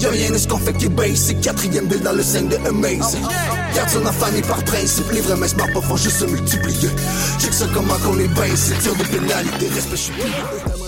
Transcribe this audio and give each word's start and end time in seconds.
Y'a 0.00 0.10
rien 0.10 0.30
de 0.30 0.38
ce 0.38 0.46
qu'on 0.46 0.58
fait 0.58 0.72
qui 0.74 0.86
est 0.86 0.88
basic. 0.88 1.40
Quatrième 1.40 1.86
bill 1.86 2.00
dans 2.00 2.12
le 2.12 2.22
5 2.22 2.48
de 2.48 2.56
Amazing. 2.68 3.22
Garde 3.74 3.88
son 3.88 4.06
enfant 4.06 4.26
et 4.36 4.42
par 4.42 4.62
principe. 4.64 5.10
Les 5.12 5.20
vrais 5.20 5.36
messes 5.36 5.54
pas 5.54 5.66
font 5.80 5.96
juste 5.96 6.18
se 6.18 6.24
multiplier. 6.24 6.90
Check 7.38 7.52
ça 7.52 7.66
comment 7.74 7.96
qu'on 8.04 8.18
est 8.18 8.28
basic. 8.28 8.78
Tire 8.78 8.94
de 8.94 9.04
pénalité, 9.04 9.68
respect, 9.68 9.96
je 9.96 10.02
suis. 10.02 10.87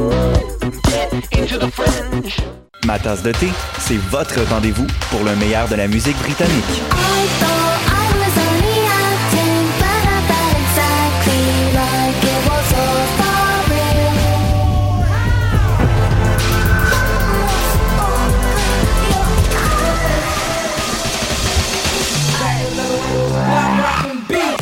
Ma 2.85 2.97
tasse 2.99 3.21
de 3.21 3.31
thé, 3.31 3.47
c'est 3.79 3.97
votre 4.09 4.41
rendez-vous 4.49 4.87
pour 5.09 5.23
le 5.23 5.35
meilleur 5.35 5.67
de 5.67 5.75
la 5.75 5.87
musique 5.87 6.17
britannique. 6.17 6.81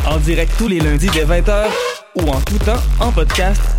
En 0.05 0.17
direct 0.17 0.51
tous 0.57 0.67
les 0.67 0.79
lundis 0.79 1.09
dès 1.13 1.25
20h 1.25 1.65
ou 2.15 2.29
en 2.29 2.41
tout 2.41 2.57
temps 2.59 2.81
en 2.99 3.11
podcast 3.11 3.78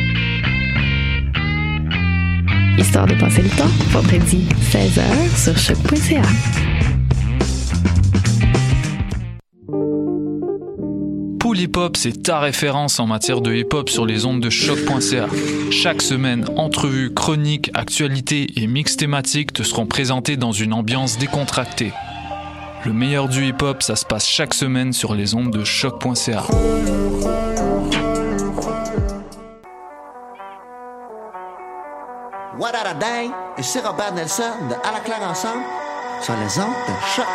Histoire 2.77 3.05
de 3.05 3.15
passer 3.15 3.41
le 3.41 3.49
temps, 3.49 3.69
vendredi 3.89 4.47
16h 4.71 5.01
sur 5.37 5.57
choc.ca. 5.57 6.21
Pool 11.39 11.59
Hip 11.59 11.71
Hop, 11.75 11.97
c'est 11.97 12.23
ta 12.23 12.39
référence 12.39 12.99
en 12.99 13.07
matière 13.07 13.41
de 13.41 13.53
hip 13.53 13.73
hop 13.73 13.89
sur 13.89 14.05
les 14.05 14.25
ondes 14.25 14.41
de 14.41 14.49
choc.ca. 14.49 15.27
Chaque 15.69 16.01
semaine, 16.01 16.45
entrevues, 16.55 17.13
chroniques, 17.13 17.71
actualités 17.73 18.47
et 18.55 18.67
mix 18.67 18.97
thématiques 18.97 19.53
te 19.53 19.63
seront 19.63 19.85
présentés 19.85 20.37
dans 20.37 20.51
une 20.51 20.73
ambiance 20.73 21.17
décontractée. 21.17 21.91
Le 22.85 22.93
meilleur 22.93 23.27
du 23.27 23.47
hip 23.47 23.61
hop, 23.61 23.83
ça 23.83 23.95
se 23.95 24.05
passe 24.05 24.27
chaque 24.27 24.53
semaine 24.53 24.93
sur 24.93 25.13
les 25.13 25.35
ondes 25.35 25.51
de 25.51 25.63
choc.ca. 25.63 26.43
What 32.61 32.75
a 32.75 32.93
et 33.57 33.79
Robert 33.83 34.13
Nelson 34.13 34.43
de 34.69 34.75
À 34.87 34.91
la 34.93 34.99
claire 34.99 35.23
ensemble 35.27 35.63
sur 36.21 36.35
les 36.35 36.59
ondes 36.59 36.75
de 36.87 36.93
choc. 37.15 37.25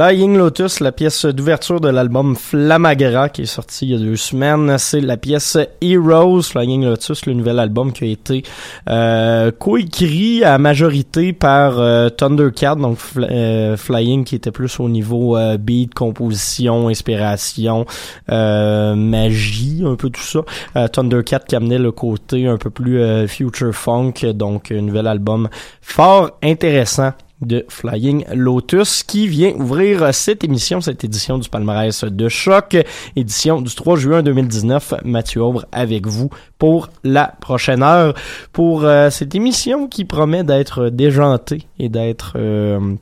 Flying 0.00 0.38
Lotus, 0.38 0.80
la 0.80 0.92
pièce 0.92 1.26
d'ouverture 1.26 1.78
de 1.78 1.90
l'album 1.90 2.34
Flamagra 2.34 3.28
qui 3.28 3.42
est 3.42 3.44
sorti 3.44 3.84
il 3.84 3.90
y 3.90 3.94
a 3.94 3.98
deux 3.98 4.16
semaines. 4.16 4.78
C'est 4.78 5.02
la 5.02 5.18
pièce 5.18 5.58
Heroes, 5.82 6.40
Flying 6.40 6.86
Lotus, 6.86 7.26
le 7.26 7.34
nouvel 7.34 7.58
album 7.58 7.92
qui 7.92 8.04
a 8.04 8.06
été 8.06 8.42
euh, 8.88 9.50
coécrit 9.50 10.42
à 10.42 10.56
majorité 10.56 11.34
par 11.34 11.78
euh, 11.78 12.08
Thundercat, 12.08 12.76
donc 12.76 12.96
euh, 13.18 13.76
Flying 13.76 14.24
qui 14.24 14.36
était 14.36 14.52
plus 14.52 14.80
au 14.80 14.88
niveau 14.88 15.36
euh, 15.36 15.58
beat, 15.58 15.92
composition, 15.92 16.88
inspiration, 16.88 17.84
magie, 18.26 19.82
un 19.84 19.96
peu 19.96 20.08
tout 20.08 20.22
ça. 20.22 20.88
Thundercat 20.88 21.40
qui 21.40 21.56
amenait 21.56 21.78
le 21.78 21.92
côté 21.92 22.46
un 22.46 22.56
peu 22.56 22.70
plus 22.70 23.28
future 23.28 23.74
funk, 23.74 24.14
donc 24.32 24.72
un 24.72 24.80
nouvel 24.80 25.06
album 25.06 25.50
fort 25.82 26.38
intéressant 26.42 27.12
de 27.40 27.64
Flying 27.68 28.24
Lotus 28.32 29.02
qui 29.02 29.26
vient 29.28 29.52
ouvrir 29.54 30.14
cette 30.14 30.44
émission, 30.44 30.80
cette 30.80 31.04
édition 31.04 31.38
du 31.38 31.48
palmarès 31.48 32.04
de 32.04 32.28
choc, 32.28 32.76
édition 33.16 33.60
du 33.62 33.74
3 33.74 33.96
juin 33.96 34.22
2019. 34.22 34.94
Mathieu 35.04 35.42
Aubre 35.42 35.66
avec 35.72 36.06
vous 36.06 36.30
pour 36.58 36.88
la 37.04 37.34
prochaine 37.40 37.82
heure 37.82 38.14
pour 38.52 38.84
euh, 38.84 39.10
cette 39.10 39.34
émission 39.34 39.88
qui 39.88 40.04
promet 40.04 40.44
d'être 40.44 40.90
déjantée 40.90 41.66
et 41.78 41.88
d'être 41.88 42.34
euh, 42.36 42.94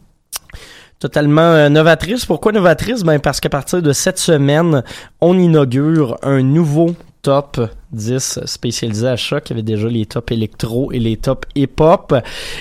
totalement 0.99 1.41
euh, 1.43 1.69
novatrice. 1.69 2.27
Pourquoi 2.27 2.53
novatrice? 2.53 3.03
Ben 3.03 3.19
parce 3.19 3.41
qu'à 3.41 3.49
partir 3.49 3.83
de 3.83 3.93
cette 3.93 4.19
semaine, 4.19 4.83
on 5.21 5.39
inaugure 5.39 6.19
un 6.23 6.43
nouveau 6.43 6.95
top 7.23 7.61
10 7.93 8.41
spécialisés 8.45 9.09
à 9.09 9.17
choc. 9.17 9.45
Il 9.47 9.51
y 9.51 9.53
avait 9.55 9.63
déjà 9.63 9.89
les 9.89 10.07
top 10.07 10.31
électro 10.31 10.93
et 10.93 10.99
les 10.99 11.17
top 11.17 11.47
hip-hop. 11.55 12.15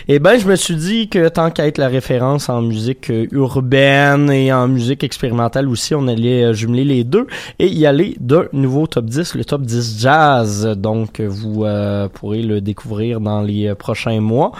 Et 0.07 0.15
eh 0.15 0.19
ben, 0.19 0.38
je 0.38 0.48
me 0.48 0.56
suis 0.56 0.75
dit 0.75 1.09
que 1.09 1.27
tant 1.30 1.51
qu'à 1.51 1.68
être 1.68 1.77
la 1.77 1.88
référence 1.88 2.50
en 2.50 2.62
musique 2.62 3.09
euh, 3.09 3.27
urbaine 3.31 4.31
et 4.31 4.51
en 4.51 4.68
musique 4.68 5.04
expérimentale 5.04 5.68
aussi, 5.68 5.95
on 5.95 6.07
allait 6.07 6.44
euh, 6.44 6.54
jumeler 6.54 6.83
les 6.83 7.04
deux 7.04 7.27
et 7.59 7.68
y 7.68 7.86
aller 7.86 8.15
d'un 8.19 8.45
nouveau 8.54 8.88
top 8.88 9.06
10, 9.06 9.36
le 9.36 9.45
top 9.45 9.62
10 9.62 10.00
jazz. 10.00 10.65
Donc, 10.77 11.21
vous 11.21 11.63
euh, 11.63 12.07
pourrez 12.09 12.42
le 12.42 12.62
découvrir 12.62 13.19
dans 13.19 13.42
les 13.42 13.74
prochains 13.75 14.19
mois. 14.21 14.51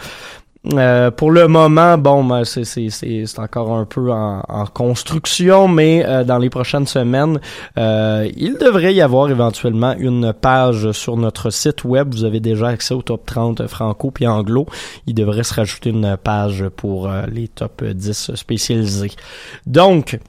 Euh, 0.74 1.12
pour 1.12 1.32
le 1.32 1.48
moment, 1.48 1.98
bon, 1.98 2.24
ben, 2.24 2.44
c'est 2.44 3.40
encore 3.40 3.74
un 3.74 3.86
peu 3.86 4.12
en, 4.12 4.66
construction, 4.74 5.68
mais 5.68 6.06
euh, 6.06 6.24
dans 6.24 6.38
les 6.38 6.50
prochaines 6.50 6.88
semaines, 6.88 7.40
euh, 7.78 8.30
il 8.36 8.58
devrait 8.58 8.94
y 8.94 9.02
avoir 9.02 9.30
éventuellement 9.30 9.96
une 9.98 10.34
page 10.34 10.92
sur 10.92 11.16
notre 11.18 11.50
site 11.50 11.84
web. 11.84 12.14
Vous 12.14 12.24
avez 12.24 12.40
déjà 12.40 12.68
accès 12.68 12.94
au 12.94 13.02
top 13.02 13.26
30 13.26 13.68
franco 13.68 14.12
puis 14.12 14.28
anglo. 14.28 14.66
Il 15.06 15.14
devrait 15.14 15.44
se 15.44 15.54
rajouter 15.54 15.92
une 15.92 16.18
page 16.22 16.66
pour 16.76 17.10
les 17.32 17.48
top 17.48 17.84
10 17.84 18.36
spécialisés. 18.36 19.12
Donc, 19.66 20.20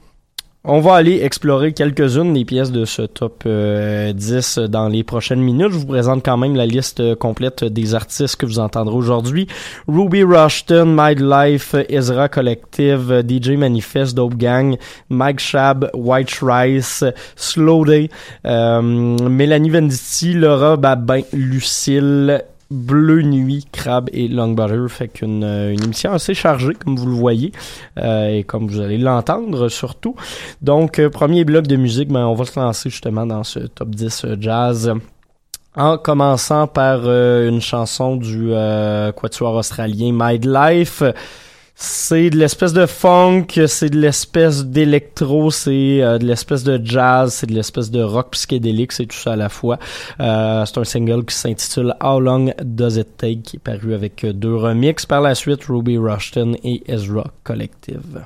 on 0.65 0.81
va 0.81 0.95
aller 0.95 1.21
explorer 1.23 1.71
quelques-unes 1.71 2.33
des 2.33 2.43
pièces 2.43 2.71
de 2.71 2.83
ce 2.83 3.03
top 3.03 3.45
10 3.45 3.47
euh, 3.47 4.67
dans 4.67 4.89
les 4.89 5.03
prochaines 5.05 5.39
minutes. 5.39 5.71
Je 5.71 5.77
vous 5.77 5.85
présente 5.85 6.23
quand 6.23 6.35
même 6.35 6.55
la 6.55 6.65
liste 6.65 7.15
complète 7.15 7.63
des 7.63 7.95
artistes 7.95 8.35
que 8.35 8.45
vous 8.45 8.59
entendrez 8.59 8.95
aujourd'hui. 8.95 9.47
Ruby 9.87 10.23
Rushton, 10.23 10.85
My 10.85 11.15
Life, 11.15 11.75
Ezra 11.87 12.27
Collective, 12.27 13.23
DJ 13.27 13.51
Manifest, 13.51 14.15
Dope 14.15 14.35
Gang, 14.35 14.75
Mike 15.09 15.39
Shab, 15.39 15.89
White 15.93 16.39
Rice, 16.41 17.05
Slow 17.37 17.85
Day, 17.85 18.09
euh, 18.45 18.81
Mélanie 18.81 19.69
Venditti, 19.69 20.33
Laura 20.33 20.75
Babin, 20.75 21.21
Lucille, 21.31 22.43
Bleu 22.71 23.23
Nuit, 23.23 23.65
Crab 23.71 24.09
et 24.13 24.27
Long 24.27 24.51
Butter. 24.51 24.85
Fait 24.89 25.07
qu'une 25.07 25.43
euh, 25.43 25.73
une 25.73 25.83
émission 25.83 26.11
assez 26.11 26.33
chargée, 26.33 26.73
comme 26.73 26.95
vous 26.95 27.07
le 27.07 27.15
voyez, 27.15 27.51
euh, 27.97 28.37
et 28.37 28.43
comme 28.43 28.67
vous 28.67 28.79
allez 28.79 28.97
l'entendre 28.97 29.69
surtout. 29.69 30.15
Donc, 30.61 30.99
euh, 30.99 31.09
premier 31.09 31.45
bloc 31.45 31.67
de 31.67 31.75
musique, 31.75 32.09
ben, 32.09 32.25
on 32.25 32.35
va 32.35 32.45
se 32.45 32.59
lancer 32.59 32.89
justement 32.89 33.25
dans 33.25 33.43
ce 33.43 33.59
top 33.59 33.89
10 33.89 34.25
jazz. 34.39 34.93
En 35.75 35.97
commençant 35.97 36.67
par 36.67 37.05
une 37.05 37.61
chanson 37.61 38.17
du 38.17 38.49
quatuor 39.15 39.53
australien 39.53 40.11
Mind 40.11 40.45
Life. 40.45 41.03
C'est 41.81 42.29
de 42.29 42.35
l'espèce 42.35 42.73
de 42.73 42.85
funk, 42.85 43.45
c'est 43.67 43.89
de 43.89 43.97
l'espèce 43.97 44.65
d'électro, 44.65 45.49
c'est 45.49 46.01
euh, 46.01 46.17
de 46.17 46.25
l'espèce 46.25 46.65
de 46.65 46.77
jazz, 46.83 47.33
c'est 47.33 47.47
de 47.47 47.53
l'espèce 47.53 47.89
de 47.89 48.03
rock 48.03 48.31
psychédélique, 48.31 48.91
c'est 48.91 49.05
tout 49.05 49.15
ça 49.15 49.31
à 49.31 49.35
la 49.37 49.47
fois. 49.47 49.79
Euh, 50.19 50.65
c'est 50.65 50.77
un 50.77 50.83
single 50.83 51.23
qui 51.23 51.35
s'intitule 51.35 51.95
How 52.03 52.19
Long 52.19 52.53
Does 52.61 52.99
It 52.99 53.15
Take, 53.15 53.41
qui 53.43 53.55
est 53.55 53.59
paru 53.63 53.93
avec 53.93 54.25
deux 54.25 54.55
remixes. 54.55 55.05
Par 55.05 55.21
la 55.21 55.35
suite, 55.35 55.63
Ruby 55.69 55.97
Rushton 55.97 56.57
et 56.65 56.83
Ezra 56.91 57.31
Collective. 57.45 58.25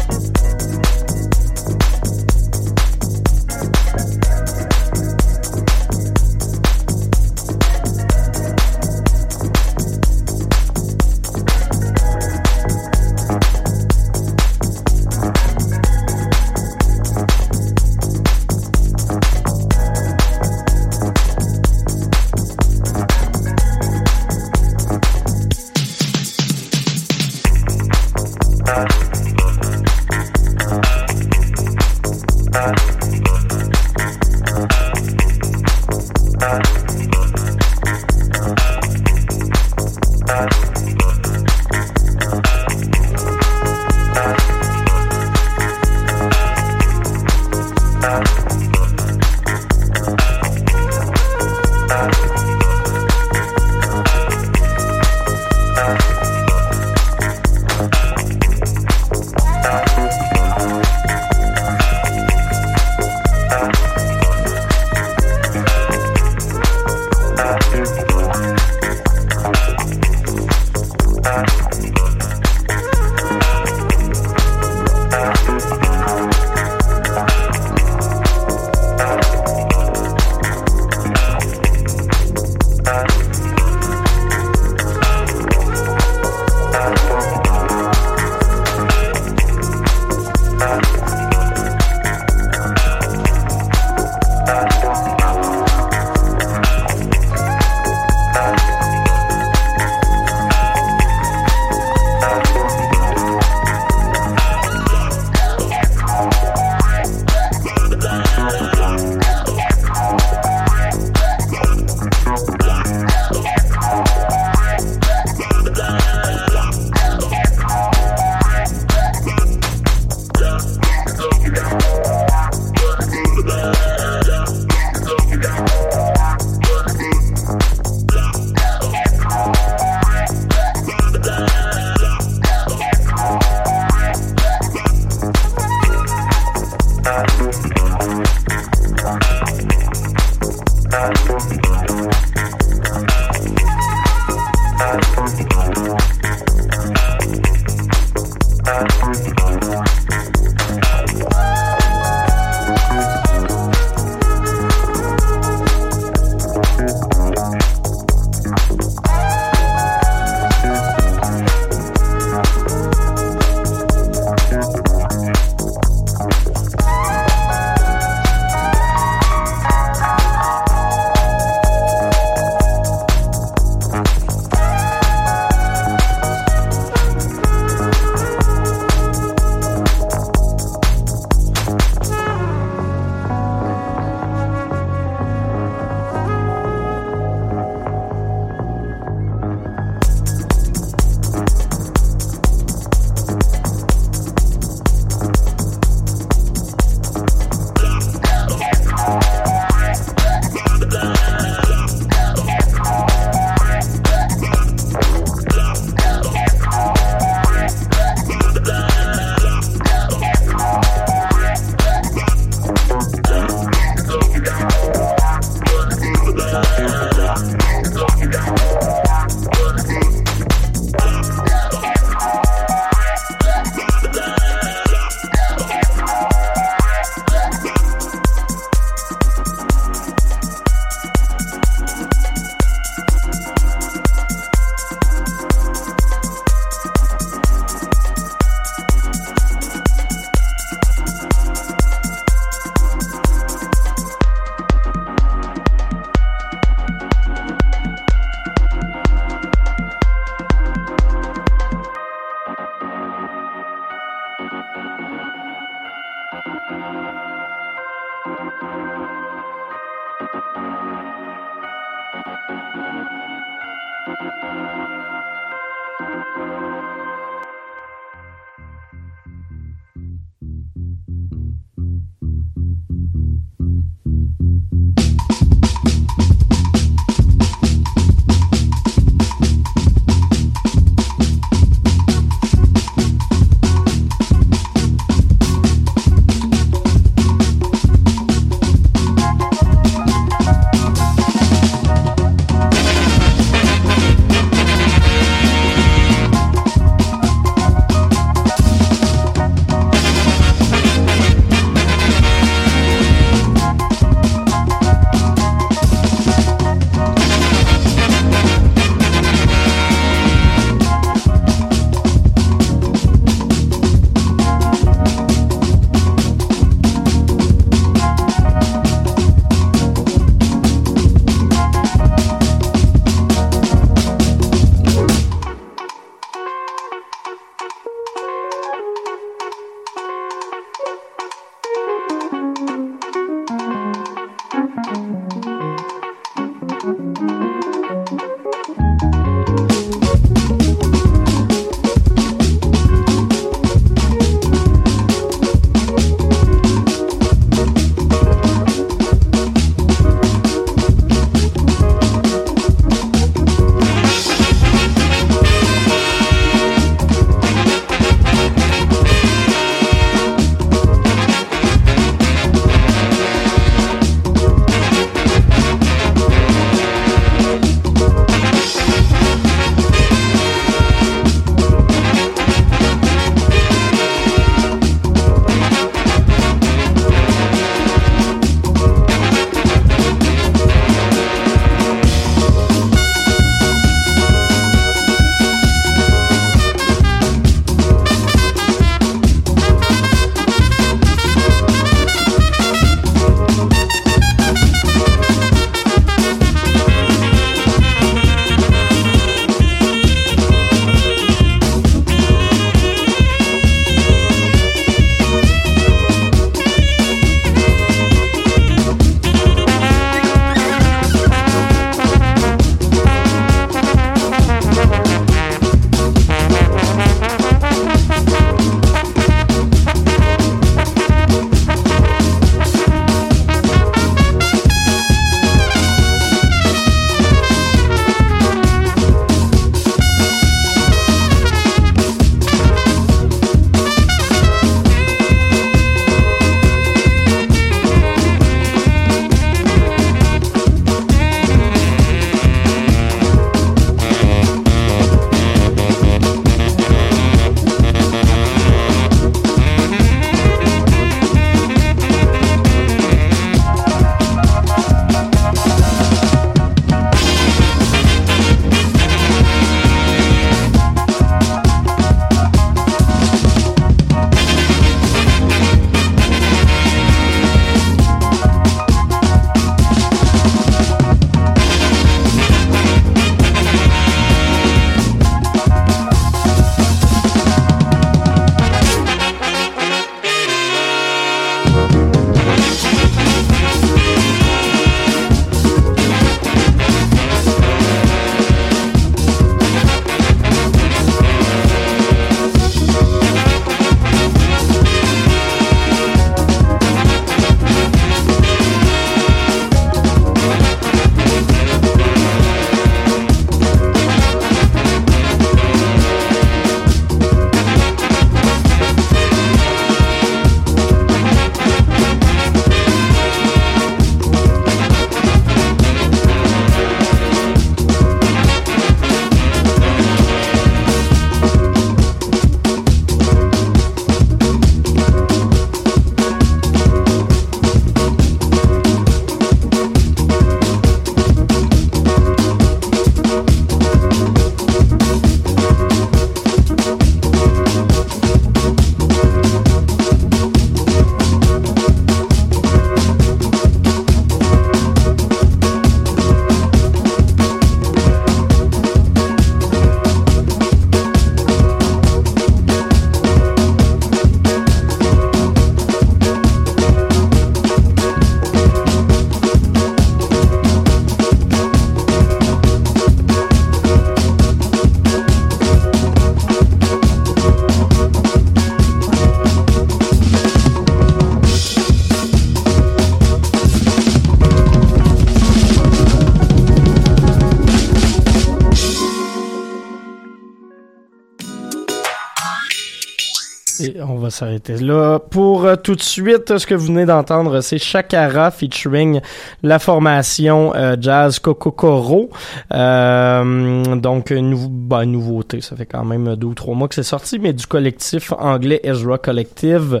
S'arrêter 584.34 584.76
là. 584.78 585.18
Pour 585.18 585.64
euh, 585.64 585.76
tout 585.76 585.94
de 585.94 586.02
suite, 586.02 586.58
ce 586.58 586.66
que 586.66 586.74
vous 586.74 586.86
venez 586.86 587.06
d'entendre, 587.06 587.60
c'est 587.60 587.78
Shakara 587.78 588.50
featuring 588.50 589.20
la 589.62 589.78
formation 589.78 590.74
euh, 590.74 590.96
Jazz 591.00 591.38
Kokokoro. 591.38 592.30
Euh, 592.72 593.96
donc, 593.96 594.32
nou 594.32 594.68
ben, 594.68 595.04
nouveauté, 595.04 595.60
ça 595.60 595.76
fait 595.76 595.86
quand 595.86 596.04
même 596.04 596.36
deux 596.36 596.48
ou 596.48 596.54
trois 596.54 596.74
mois 596.74 596.88
que 596.88 596.94
c'est 596.94 597.02
sorti, 597.02 597.38
mais 597.38 597.52
du 597.52 597.66
collectif 597.66 598.32
anglais 598.32 598.80
Ezra 598.82 599.18
Collective. 599.18 600.00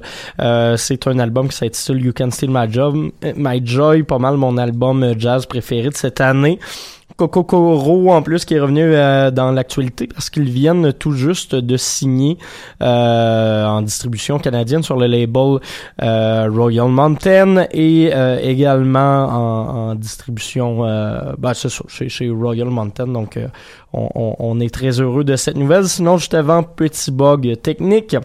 C'est 0.76 1.06
un 1.06 1.18
album 1.18 1.48
qui 1.48 1.56
s'intitule 1.56 2.04
You 2.04 2.12
Can 2.16 2.30
Steal 2.30 2.50
My, 2.52 2.70
Job, 2.70 3.10
My 3.36 3.64
Joy, 3.64 4.02
pas 4.02 4.18
mal 4.18 4.36
mon 4.36 4.58
album 4.58 5.14
jazz 5.18 5.46
préféré 5.46 5.90
de 5.90 5.94
cette 5.94 6.20
année. 6.20 6.58
Kokokoro 7.16 8.10
en 8.10 8.22
plus 8.22 8.44
qui 8.44 8.54
est 8.54 8.60
revenu 8.60 8.82
euh, 8.82 9.30
dans 9.30 9.52
l'actualité 9.52 10.08
parce 10.08 10.30
qu'ils 10.30 10.50
viennent 10.50 10.92
tout 10.92 11.12
juste 11.12 11.54
de 11.54 11.76
signer 11.76 12.38
euh, 12.82 13.64
en 13.66 13.82
distribution 13.82 14.38
canadienne 14.38 14.82
sur 14.82 14.96
le 14.96 15.06
label 15.06 15.60
euh, 16.02 16.48
Royal 16.50 16.88
Mountain 16.88 17.66
et 17.70 18.10
également 18.42 19.90
en, 19.90 19.94
distribution 19.94 20.80
bah, 21.38 21.52
chez, 21.54 22.08
chez, 22.08 22.30
Royal 22.30 22.68
Mountain. 22.68 23.06
Donc 23.06 23.38
on, 23.92 24.36
on, 24.38 24.60
est 24.60 24.72
très 24.72 25.00
heureux 25.00 25.24
de 25.24 25.36
cette 25.36 25.56
nouvelle. 25.56 25.86
Sinon 25.86 26.16
juste 26.16 26.34
avant 26.34 26.62
petit 26.62 27.10
bug 27.10 27.60
technique 27.62 28.16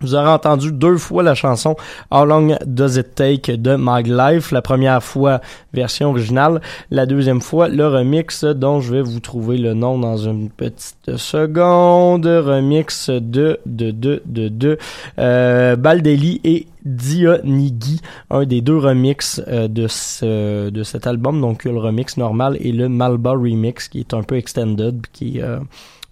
vous 0.00 0.14
aurez 0.14 0.28
entendu 0.28 0.72
deux 0.72 0.96
fois 0.96 1.22
la 1.22 1.34
chanson 1.34 1.76
How 2.10 2.24
Long 2.24 2.56
Does 2.64 2.96
It 2.96 3.14
Take 3.14 3.58
de 3.58 3.76
My 3.78 4.02
Life. 4.02 4.50
La 4.50 4.62
première 4.62 5.02
fois, 5.02 5.42
version 5.74 6.10
originale. 6.10 6.62
La 6.90 7.04
deuxième 7.04 7.42
fois, 7.42 7.68
le 7.68 7.86
remix 7.86 8.44
dont 8.44 8.80
je 8.80 8.94
vais 8.94 9.02
vous 9.02 9.20
trouver 9.20 9.58
le 9.58 9.74
nom 9.74 9.98
dans 9.98 10.16
une 10.16 10.48
petite 10.48 11.16
seconde. 11.16 12.24
Remix 12.24 13.10
de, 13.10 13.60
de, 13.66 13.90
de, 13.90 14.22
de, 14.24 14.48
de, 14.48 14.78
euh, 15.18 15.76
Baldelli 15.76 16.40
et 16.44 16.66
Dionigi, 16.86 18.00
un 18.30 18.46
des 18.46 18.62
deux 18.62 18.78
remixes 18.78 19.42
euh, 19.48 19.68
de 19.68 19.86
ce, 19.86 20.70
de 20.70 20.82
cet 20.82 21.06
album. 21.06 21.42
Donc, 21.42 21.64
le 21.64 21.76
remix 21.76 22.16
normal 22.16 22.56
et 22.60 22.72
le 22.72 22.88
Malba 22.88 23.32
remix 23.32 23.88
qui 23.88 24.00
est 24.00 24.14
un 24.14 24.22
peu 24.22 24.36
extended, 24.36 25.06
qui 25.12 25.42
euh, 25.42 25.58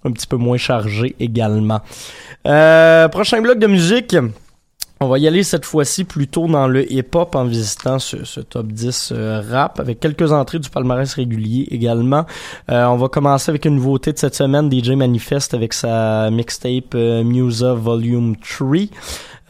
un 0.05 0.13
petit 0.13 0.27
peu 0.27 0.37
moins 0.37 0.57
chargé 0.57 1.15
également. 1.21 1.81
Euh, 2.47 3.09
prochain 3.09 3.41
bloc 3.41 3.59
de 3.59 3.67
musique. 3.67 4.17
On 5.01 5.07
va 5.07 5.19
y 5.21 5.29
aller 5.29 5.45
cette 5.45 5.65
fois-ci 5.65 6.03
plutôt 6.03 6.49
dans 6.49 6.67
le 6.67 6.93
hip-hop 6.93 7.37
en 7.37 7.45
visitant 7.45 8.01
ce, 8.01 8.41
top 8.41 8.67
10 8.67 9.13
euh, 9.13 9.41
rap 9.49 9.79
avec 9.79 10.01
quelques 10.01 10.33
entrées 10.33 10.59
du 10.59 10.71
palmarès 10.71 11.13
régulier 11.15 11.69
également. 11.71 12.27
Euh, 12.69 12.85
on 12.87 12.97
va 12.97 13.09
commencer 13.09 13.51
avec 13.51 13.65
une 13.65 13.77
nouveauté 13.77 14.13
de 14.13 14.19
cette 14.19 14.35
semaine, 14.35 14.69
DJ 14.73 14.91
Manifest 14.91 15.55
avec 15.55 15.73
sa 15.73 16.31
mixtape 16.33 16.95
Musa 16.95 17.75
Volume 17.75 18.35
3. 18.37 18.87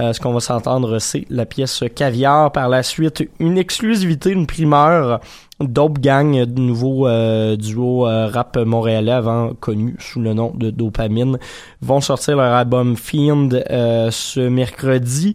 Ce 0.00 0.20
qu'on 0.20 0.32
va 0.32 0.40
s'entendre, 0.40 0.98
c'est 0.98 1.24
la 1.28 1.46
pièce 1.46 1.84
Caviar. 1.94 2.52
Par 2.52 2.68
la 2.68 2.82
suite, 2.82 3.28
une 3.40 3.58
exclusivité, 3.58 4.30
une 4.30 4.46
primeur 4.46 5.20
Dope 5.60 5.98
Gang, 5.98 6.44
de 6.44 6.60
nouveau 6.60 7.08
euh, 7.08 7.56
duo 7.56 8.06
euh, 8.06 8.28
rap 8.28 8.56
montréalais 8.56 9.12
avant 9.12 9.54
connu 9.54 9.96
sous 9.98 10.20
le 10.20 10.32
nom 10.32 10.52
de 10.54 10.70
Dopamine, 10.70 11.38
vont 11.82 12.00
sortir 12.00 12.36
leur 12.36 12.52
album 12.52 12.96
Fiend 12.96 13.48
euh, 13.52 14.10
ce 14.10 14.40
mercredi. 14.40 15.34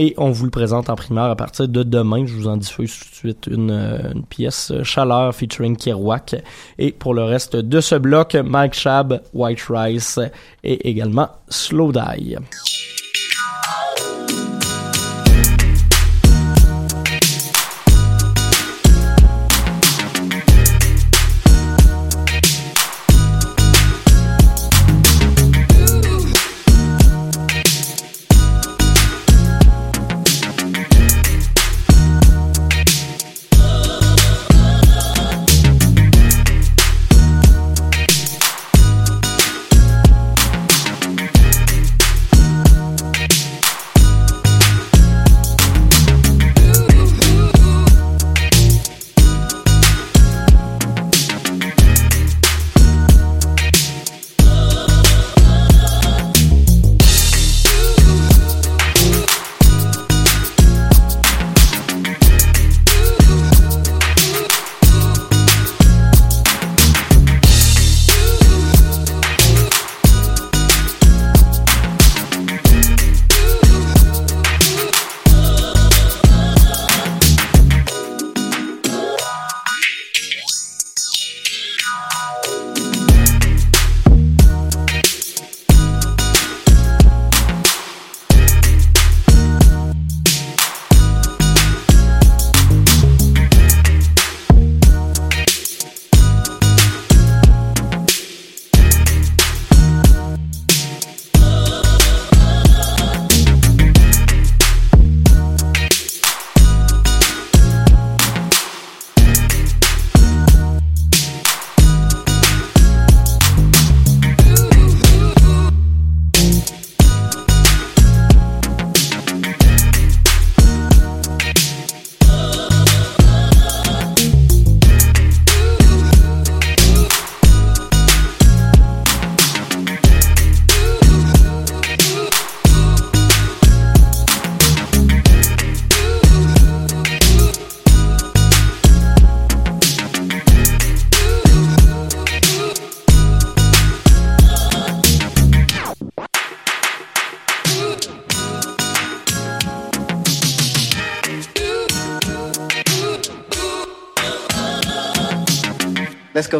Et 0.00 0.14
on 0.16 0.30
vous 0.30 0.44
le 0.44 0.50
présente 0.50 0.90
en 0.90 0.94
primaire 0.94 1.24
à 1.24 1.34
partir 1.34 1.66
de 1.66 1.82
demain. 1.82 2.24
Je 2.24 2.32
vous 2.32 2.46
en 2.46 2.56
diffuse 2.56 3.00
tout 3.00 3.10
de 3.10 3.14
suite 3.14 3.48
une, 3.50 3.72
une 4.14 4.24
pièce 4.24 4.72
Chaleur 4.84 5.34
featuring 5.34 5.76
Kerouac. 5.76 6.36
Et 6.78 6.92
pour 6.92 7.14
le 7.14 7.24
reste 7.24 7.56
de 7.56 7.80
ce 7.80 7.96
bloc, 7.96 8.36
Mike 8.36 8.74
Shab, 8.74 9.20
White 9.34 9.66
Rice 9.68 10.20
et 10.62 10.88
également 10.88 11.28
Slow 11.48 11.90
Die. 11.90 12.36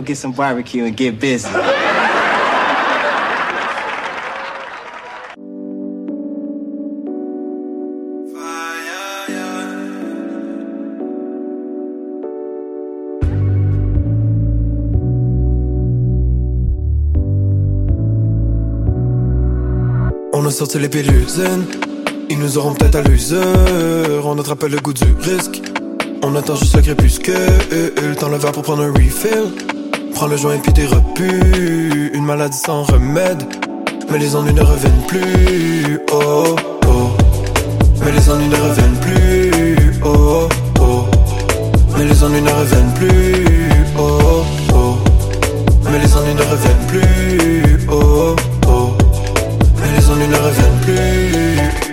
Get 0.05 0.17
some 0.17 0.33
barbecue 0.33 0.85
and 0.85 0.97
get 0.97 1.19
busy. 1.19 1.49
On 20.33 20.47
a 20.47 20.51
sorti 20.51 20.79
les 20.79 20.89
pilules 20.89 21.27
ils 22.31 22.39
nous 22.39 22.59
auront 22.59 22.75
peut-être 22.75 22.97
à 22.97 23.03
l'usure. 23.03 24.25
On 24.25 24.39
attrape 24.39 24.65
le 24.65 24.79
goût 24.79 24.93
du 24.93 25.05
risque. 25.21 25.63
On 26.23 26.35
attend 26.37 26.57
juste 26.57 26.77
le 26.77 26.83
crépuscule, 26.83 27.35
verre 27.35 28.53
pour 28.53 28.63
prendre 28.63 28.83
un 28.83 28.93
refill. 28.93 29.78
Prends 30.19 30.27
le 30.27 30.37
joint 30.37 30.59
puis 30.59 30.73
t'es 30.73 30.85
repu, 30.85 32.11
une 32.13 32.25
maladie 32.25 32.59
sans 32.59 32.83
remède. 32.83 33.41
Mais 34.11 34.19
les 34.19 34.35
ennuis 34.35 34.53
ne 34.53 34.63
reviennent 34.63 35.07
plus, 35.07 36.01
oh, 36.13 36.57
oh. 36.89 37.11
Mais 38.05 38.11
les 38.11 38.29
ennuis 38.29 38.49
ne 38.49 38.57
reviennent 38.57 38.99
plus. 39.01 40.01
Oh, 40.05 40.49
oh. 40.81 41.05
Mais 41.97 42.05
les 42.05 42.25
ennuis 42.25 42.43
ne 42.43 42.51
reviennent 42.51 42.95
plus. 42.95 43.47
Oh, 43.97 44.43
oh. 44.75 44.97
Mais 45.85 46.01
les 46.01 46.17
ennuis 46.17 46.35
ne 46.35 46.43
reviennent 46.43 46.87
plus. 46.89 47.87
Oh, 47.89 48.35
oh. 48.67 48.97
Mais 49.81 49.97
les 49.97 50.11
ennuis 50.11 50.27
ne 50.27 50.37
reviennent 50.37 50.81
plus. 50.83 51.28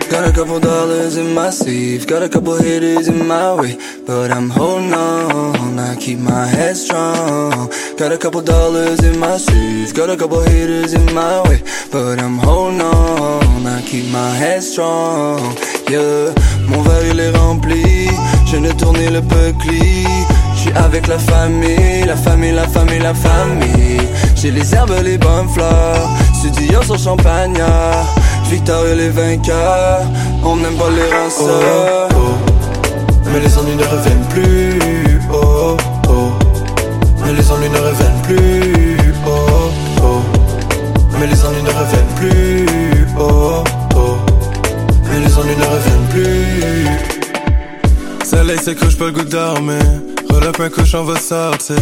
Got 0.09 0.29
a 0.29 0.31
couple 0.31 0.59
dollars 0.59 1.17
in 1.17 1.33
my 1.33 1.49
sleeve, 1.49 2.07
got 2.07 2.21
a 2.21 2.29
couple 2.29 2.55
hitters 2.55 3.07
in 3.07 3.27
my 3.27 3.53
way, 3.55 3.77
but 4.05 4.31
I'm 4.31 4.49
holding 4.49 4.93
on. 4.93 5.79
I 5.79 5.95
keep 5.95 6.19
my 6.19 6.45
head 6.45 6.77
strong. 6.77 7.71
Got 7.97 8.11
a 8.11 8.17
couple 8.17 8.41
dollars 8.41 9.03
in 9.03 9.19
my 9.19 9.37
sleeve, 9.37 9.93
got 9.93 10.09
a 10.09 10.15
couple 10.15 10.41
hitters 10.41 10.93
in 10.93 11.05
my 11.13 11.41
way, 11.49 11.61
but 11.91 12.19
I'm 12.19 12.37
holding 12.37 12.81
on. 12.81 13.65
I 13.65 13.81
keep 13.81 14.05
my 14.11 14.29
head 14.29 14.63
strong. 14.63 15.39
Yeah, 15.89 16.33
mon 16.69 16.81
verre 16.83 17.07
il 17.11 17.19
est 17.19 17.31
rempli, 17.31 18.07
je 18.45 18.57
ne 18.57 18.71
tourner 18.73 19.09
le 19.09 19.21
peucli. 19.21 20.05
J'suis 20.55 20.71
avec 20.75 21.07
la 21.07 21.19
famille, 21.19 22.05
la 22.05 22.15
famille, 22.15 22.53
la 22.53 22.67
famille, 22.67 22.99
la 22.99 23.13
famille. 23.13 24.01
J'ai 24.35 24.51
les 24.51 24.73
herbes, 24.73 24.95
les 25.03 25.17
bonnes 25.17 25.49
fleurs, 25.49 26.09
studio 26.33 26.83
sur 26.83 26.97
champagne. 26.97 27.61
Et 28.55 28.95
les 28.95 29.09
vainqueurs, 29.09 30.05
on 30.41 30.55
n'aime 30.55 30.75
pas 30.75 30.89
les 30.89 31.13
ranceurs. 31.13 32.07
Oh, 32.11 32.15
oh. 32.15 32.35
Mais 33.25 33.41
les 33.41 33.57
ennuis 33.57 33.75
ne 33.75 33.83
reviennent 33.83 34.27
plus. 34.29 35.19
Oh, 35.31 35.75
oh. 36.07 36.31
Mais 37.21 37.33
les 37.33 37.51
ennuis 37.51 37.69
ne 37.69 37.77
reviennent 37.77 38.21
plus. 38.23 38.97
Oh, 39.27 39.69
oh. 40.01 40.21
Mais 41.19 41.27
les 41.27 41.45
ennuis 41.45 41.63
ne 41.63 41.69
reviennent 41.69 42.15
plus. 42.15 42.65
Oh, 43.19 43.63
oh. 43.95 44.17
Mais 45.09 45.19
les 45.19 45.37
ennuis 45.37 45.57
ne 45.57 45.65
reviennent 45.65 46.07
plus. 46.11 46.87
Soleil 48.25 48.59
c'est 48.63 48.75
que 48.75 48.89
je 48.89 48.95
peux 48.95 49.07
le 49.07 49.11
goût 49.11 49.23
dormir. 49.23 49.81
Roll 50.45 50.53
up 50.53 50.61
un 50.61 50.69
cochon 50.69 51.03
va 51.05 51.17
sortir. 51.17 51.75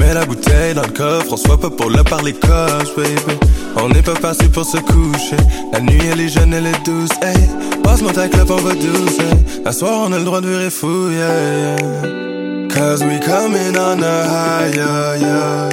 Mets 0.00 0.14
la 0.14 0.24
bouteille 0.24 0.72
dans 0.72 0.86
le 0.86 0.92
coffre, 0.92 1.34
on 1.34 1.36
soit 1.36 1.60
pas 1.60 1.68
pour 1.68 1.90
le 1.90 2.02
parler 2.02 2.32
coche, 2.32 2.94
baby. 2.96 3.38
On 3.76 3.90
n'est 3.90 4.00
pas 4.00 4.14
parti 4.14 4.48
pour 4.48 4.64
se 4.64 4.78
coucher. 4.78 5.36
La 5.70 5.80
nuit 5.80 6.00
elle 6.10 6.22
est 6.22 6.30
jeune, 6.30 6.54
elle 6.54 6.66
est 6.66 6.82
douce, 6.82 7.10
hey. 7.20 7.36
Passe-moi 7.82 8.12
ta 8.12 8.26
clope, 8.28 8.52
on 8.52 8.56
va 8.56 8.72
douce, 8.72 9.18
hey. 9.18 9.62
La 9.62 9.72
soir 9.72 10.06
on 10.08 10.12
a 10.12 10.18
le 10.18 10.24
droit 10.24 10.40
de 10.40 10.48
virer 10.48 10.70
fou, 10.70 11.10
yeah, 11.10 11.76
yeah. 11.76 12.68
Cause 12.70 13.04
we 13.04 13.20
coming 13.20 13.76
on 13.76 14.02
a 14.02 14.24
higher, 14.24 15.16
yeah. 15.20 15.68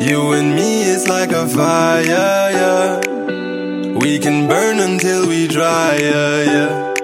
You 0.00 0.32
and 0.32 0.56
me, 0.56 0.82
it's 0.82 1.06
like 1.06 1.30
a 1.30 1.46
fire, 1.46 2.50
yeah. 2.50 3.00
We 3.94 4.18
can 4.18 4.48
burn 4.48 4.80
until 4.80 5.28
we 5.28 5.46
dry, 5.46 5.98
yeah, 6.00 6.42
yeah. 6.42 6.94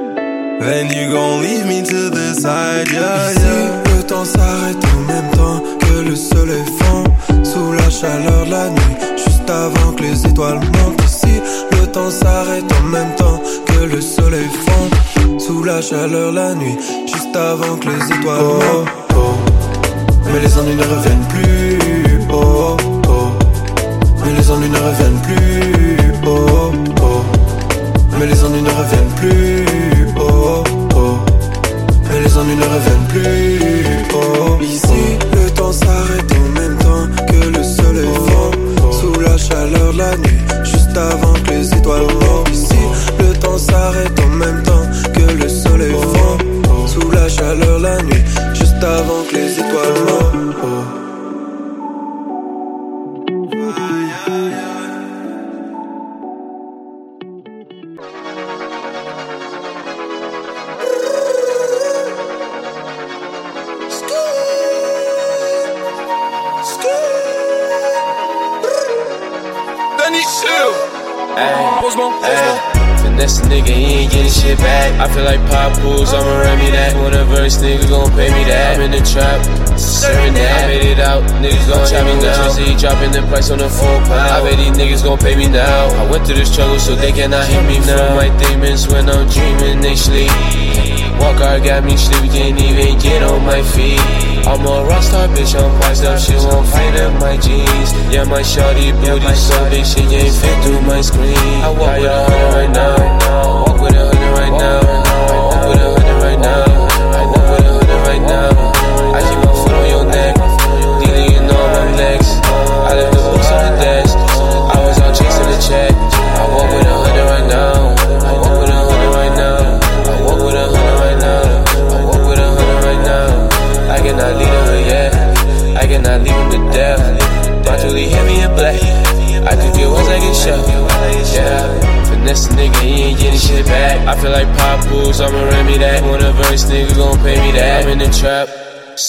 Then 0.58 0.90
you 0.90 1.12
gon' 1.12 1.40
leave 1.40 1.66
me 1.66 1.82
to 1.84 2.10
the 2.10 2.34
side, 2.34 2.90
yeah, 2.90 3.30
yeah. 3.30 3.79
Le 4.10 4.16
temps 4.16 4.24
s'arrête 4.24 4.84
en 4.96 5.00
même 5.02 5.30
temps 5.36 5.62
que 5.78 6.00
le 6.00 6.16
soleil 6.16 6.64
fond 6.80 7.04
Sous 7.44 7.72
la 7.74 7.88
chaleur 7.88 8.44
de 8.44 8.50
la 8.50 8.68
nuit, 8.68 8.96
juste 9.16 9.48
avant 9.48 9.92
que 9.92 10.02
les 10.02 10.26
étoiles 10.26 10.58
montent 10.58 11.00
ici 11.04 11.40
Le 11.70 11.86
temps 11.86 12.10
s'arrête 12.10 12.64
en 12.80 12.88
même 12.88 13.14
temps 13.14 13.40
que 13.66 13.84
le 13.84 14.00
soleil 14.00 14.48
fond 14.66 15.38
Sous 15.38 15.62
la 15.62 15.80
chaleur 15.80 16.32
de 16.32 16.36
la 16.36 16.54
nuit, 16.56 16.76
juste 17.06 17.36
avant 17.36 17.76
que 17.76 17.86
les 17.86 18.04
étoiles 18.04 18.40
oh, 18.40 18.54
montent 18.54 18.88
oh. 19.14 20.32
Mais 20.32 20.40
les 20.40 20.58
ennuis 20.58 20.74
ne 20.74 20.82
reviennent 20.82 21.28
plus, 21.28 21.78
oh, 22.32 22.76
oh. 23.08 23.28
Mais 24.24 24.32
les 24.32 24.50
ennuis 24.50 24.70
ne 24.70 24.76
reviennent 24.76 25.22
plus, 25.22 26.14
oh, 26.26 26.72
oh. 27.00 27.22
Mais 28.18 28.26
les 28.26 28.44
ennuis 28.44 28.62
ne 28.62 28.70
reviennent 28.70 29.14
plus, 29.14 29.64
oh, 30.18 30.64
oh. 30.96 31.18
Mais 32.10 32.20
les 32.22 32.36
ennuis 32.36 32.56
ne 32.56 32.64
reviennent 32.64 33.06
plus, 33.08 33.69
Ici, 34.60 35.18
le 35.32 35.50
temps 35.50 35.72
s'arrête 35.72 36.32
en 36.32 36.60
même 36.60 36.76
temps 36.78 37.06
que 37.26 37.58
le 37.58 37.62
soleil 37.62 38.14
fond 38.14 38.92
Sous 38.92 39.20
la 39.20 39.36
chaleur 39.36 39.92
de 39.92 39.98
la 39.98 40.16
nuit, 40.16 40.40
juste 40.64 40.96
avant 40.96 41.32
que 41.32 41.50
les 41.50 41.74
étoiles 41.74 42.02
montent 42.02 42.50
Ici, 42.52 42.78
le 43.18 43.38
temps 43.38 43.58
s'arrête 43.58 44.20
en 44.20 44.36
même 44.36 44.62
temps 44.62 44.86
que 45.12 45.42
le 45.42 45.48
soleil 45.48 45.92
fond 45.92 46.86
Sous 46.86 47.10
la 47.10 47.28
chaleur 47.28 47.78
de 47.78 47.82
la 47.82 48.02
nuit, 48.02 48.24
juste 48.54 48.82
avant 48.82 49.22
que 49.28 49.36
les 49.36 49.52
étoiles 49.54 50.99
I 75.00 75.08
feel 75.08 75.24
like 75.24 75.40
pop 75.48 75.72
pools, 75.80 76.12
I'ma 76.12 76.44
me 76.60 76.68
that. 76.76 76.92
Want 76.92 77.16
a 77.16 77.24
verse, 77.24 77.56
nigga 77.56 77.88
gon' 77.88 78.12
pay 78.12 78.28
me 78.28 78.44
that. 78.52 78.76
I'm 78.76 78.84
in 78.84 78.92
the 78.92 79.00
trap, 79.00 79.40
serving 79.80 80.36
that. 80.36 80.60
I 80.60 80.68
made 80.68 80.84
it 80.92 81.00
out, 81.00 81.24
niggas 81.40 81.64
gon' 81.72 81.88
chop 81.88 82.04
me 82.04 82.20
now. 82.20 82.36
Jersey 82.36 82.76
dropping 82.76 83.16
the 83.16 83.24
price 83.32 83.48
on 83.48 83.64
the 83.64 83.70
full 83.72 83.96
pound. 84.04 84.28
I 84.28 84.44
bet 84.44 84.60
these 84.60 84.76
niggas 84.76 85.00
gon' 85.00 85.16
pay 85.16 85.40
me 85.40 85.48
now. 85.48 85.88
I 85.96 86.04
went 86.04 86.28
through 86.28 86.36
the 86.36 86.44
struggle, 86.44 86.76
so 86.76 86.92
they 86.94 87.16
cannot 87.16 87.48
hit 87.48 87.64
me 87.64 87.80
now. 87.88 88.12
My 88.12 88.28
demons 88.44 88.92
when 88.92 89.08
I'm 89.08 89.24
dreaming, 89.24 89.80
they 89.80 89.96
sleep. 89.96 90.28
Walk 91.16 91.40
hard 91.40 91.64
got 91.64 91.80
me 91.80 91.96
sleepy, 91.96 92.28
can't 92.28 92.60
even 92.60 93.00
get 93.00 93.24
on 93.24 93.40
my 93.40 93.64
feet. 93.72 94.00
I'm 94.44 94.60
a 94.68 94.84
rockstar 94.84 95.32
bitch, 95.32 95.56
I'm 95.56 95.72
priced 95.80 96.04
up, 96.04 96.20
she 96.20 96.36
won't 96.36 96.68
fight 96.68 96.96
up 97.00 97.16
my 97.20 97.40
jeans. 97.40 97.92
Yeah, 98.12 98.24
my 98.24 98.44
shawty 98.44 98.92
booty 99.00 99.32
so 99.32 99.56
big, 99.72 99.84
she 99.84 100.00
ain't 100.12 100.36
fit 100.36 100.56
through 100.60 100.80
my 100.84 101.00
screen. 101.00 101.36
I 101.64 101.72
walk 101.72 101.96
with 101.96 102.04
a 102.04 102.24
hundred 102.28 102.52
right 102.52 102.72
now, 102.72 102.96
I 103.00 103.64
walk 103.64 103.80
with 103.80 103.96
a 103.96 104.04
hundred 104.04 104.19
right 104.40 104.58
now, 104.58 104.80
walk 104.80 105.68
with 105.68 105.80
a 105.80 105.90
hundred 106.00 106.22
right 106.22 106.40
now, 106.40 106.79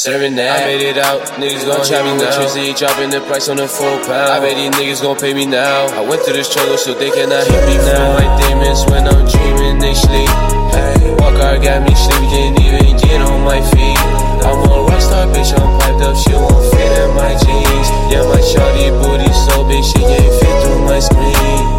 Serving 0.01 0.33
that, 0.33 0.65
I 0.65 0.65
made 0.65 0.81
it 0.81 0.97
out. 0.97 1.21
Niggas 1.37 1.61
gon' 1.61 1.85
chop 1.85 2.01
me 2.01 2.17
now. 2.17 2.33
Jersey 2.33 2.73
dropping 2.73 3.13
the 3.13 3.21
price 3.21 3.45
on 3.53 3.61
the 3.61 3.69
full 3.69 4.01
pound. 4.09 4.33
I 4.33 4.41
bet 4.41 4.57
these 4.57 4.73
niggas 4.73 5.05
gon' 5.05 5.13
pay 5.13 5.29
me 5.29 5.45
now. 5.45 5.93
I 5.93 6.01
went 6.01 6.25
through 6.25 6.41
the 6.41 6.43
struggle, 6.43 6.73
so 6.73 6.97
they 6.97 7.13
cannot 7.13 7.45
hit 7.45 7.61
me 7.69 7.77
now. 7.85 8.17
My 8.17 8.25
demons 8.41 8.81
when 8.89 9.05
I'm 9.05 9.29
dreaming, 9.29 9.77
they 9.77 9.93
sleep. 9.93 10.25
Hey, 10.73 11.05
walk 11.21 11.37
hard 11.37 11.61
got 11.61 11.85
me 11.85 11.93
sleepy, 11.93 12.33
didn't 12.33 12.65
even 12.65 12.97
get 12.97 13.21
on 13.21 13.45
my 13.45 13.61
feet. 13.61 14.01
I'm 14.41 14.65
a 14.65 14.89
rockstar 14.89 15.29
bitch, 15.29 15.53
I'm 15.53 15.69
piped 15.77 16.01
up, 16.01 16.17
she 16.17 16.33
won't 16.33 16.65
fit 16.73 16.91
in 16.97 17.13
my 17.13 17.37
jeans. 17.37 17.87
Yeah, 18.09 18.25
my 18.25 18.41
shawty 18.41 18.89
booty 19.05 19.29
so 19.29 19.69
big, 19.69 19.85
she 19.85 20.01
can't 20.01 20.33
fit 20.33 20.55
through 20.65 20.81
my 20.81 20.97
screen. 20.97 21.70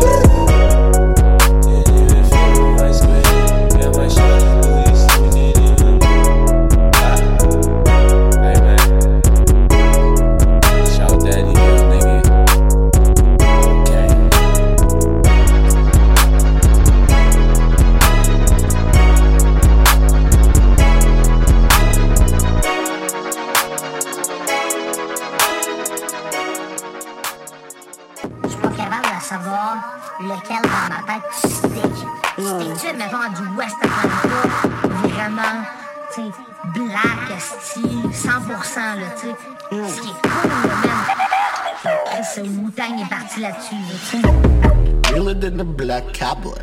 Cowboy. 46.22 46.54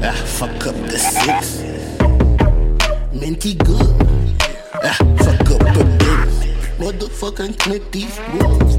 Ah, 0.00 0.14
fuck 0.38 0.66
up 0.68 0.76
the 0.86 0.96
six. 0.96 1.58
Minty 3.12 3.54
good. 3.54 3.96
Ah, 4.84 4.96
fuck 5.24 5.50
up 5.50 5.62
a 5.74 5.84
bit. 5.98 6.28
Motherfucking 6.78 7.58
Clint 7.58 7.96
Eastwood. 7.96 8.78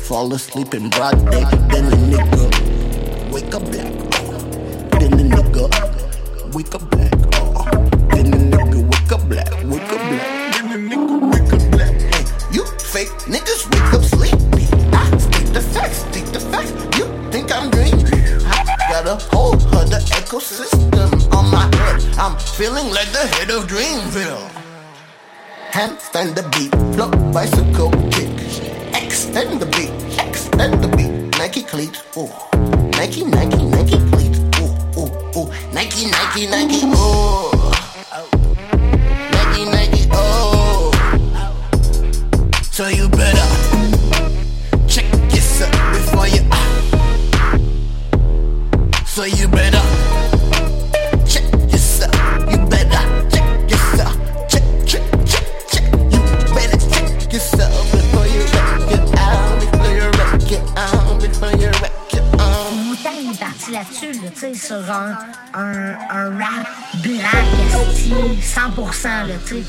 Fall 0.00 0.34
asleep 0.34 0.74
in 0.74 0.90
broad 0.90 1.18
day, 1.30 1.44
then 1.70 1.84
the 1.90 1.96
nigga 2.10 2.69
feeling 22.60 22.90
like 22.90 23.10
the 23.12 23.26
head 23.36 23.50
of 23.50 23.66
Dreamville. 23.66 24.46
Handstand 25.72 26.34
the 26.34 26.44
beat, 26.52 26.70
flow 26.94 27.10
bicycle 27.32 27.90
kick. 28.12 28.28
Extend 29.02 29.60
the 29.62 29.68
beat, 29.74 29.88
extend 30.28 30.84
the 30.84 30.88
beat. 30.94 31.38
Nike 31.38 31.62
cleats, 31.62 32.02
ooh. 32.18 32.28
Nike, 32.98 33.24
Nike, 33.24 33.64
Nike 33.64 33.96
cleats, 34.10 34.38
ooh, 34.60 34.76
ooh, 35.00 35.38
ooh. 35.38 35.48
Nike, 35.72 36.04
Nike, 36.10 36.48
Nike, 36.54 36.84
ooh. 36.84 37.50
Nike, 39.36 39.64
Nike, 39.64 40.02
oh. 40.12 40.92
So 42.70 42.88
you 42.88 43.08
better 43.08 43.49
un, 64.72 65.16
un, 65.54 65.96
un 66.10 66.38
rap 66.38 66.66
black, 67.02 67.46
esti, 67.90 68.12
100%, 68.40 69.26
là, 69.26 69.34
tu 69.46 69.56
sais. 69.56 69.66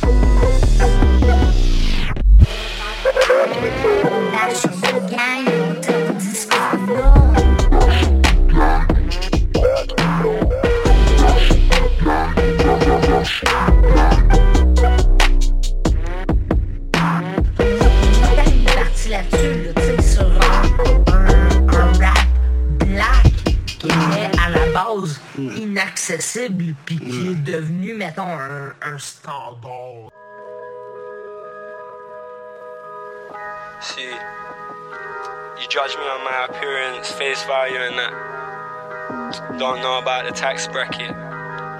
Inaccessible 26.02 26.74
puis 26.86 26.98
qui 26.98 27.28
est 27.28 27.36
devenu, 27.36 27.94
mettons, 27.94 28.28
un, 28.28 28.74
un 28.82 28.98
standard. 28.98 30.10
See, 33.82 34.02
you 34.02 35.68
judge 35.70 35.96
me 35.96 36.04
on 36.04 36.24
my 36.24 36.46
appearance, 36.50 37.12
face 37.12 37.44
value, 37.46 37.78
and 37.78 37.98
that. 37.98 38.14
Don't 39.58 39.82
know 39.82 39.98
about 40.00 40.26
the 40.26 40.32
tax 40.32 40.68
bracket. 40.68 41.16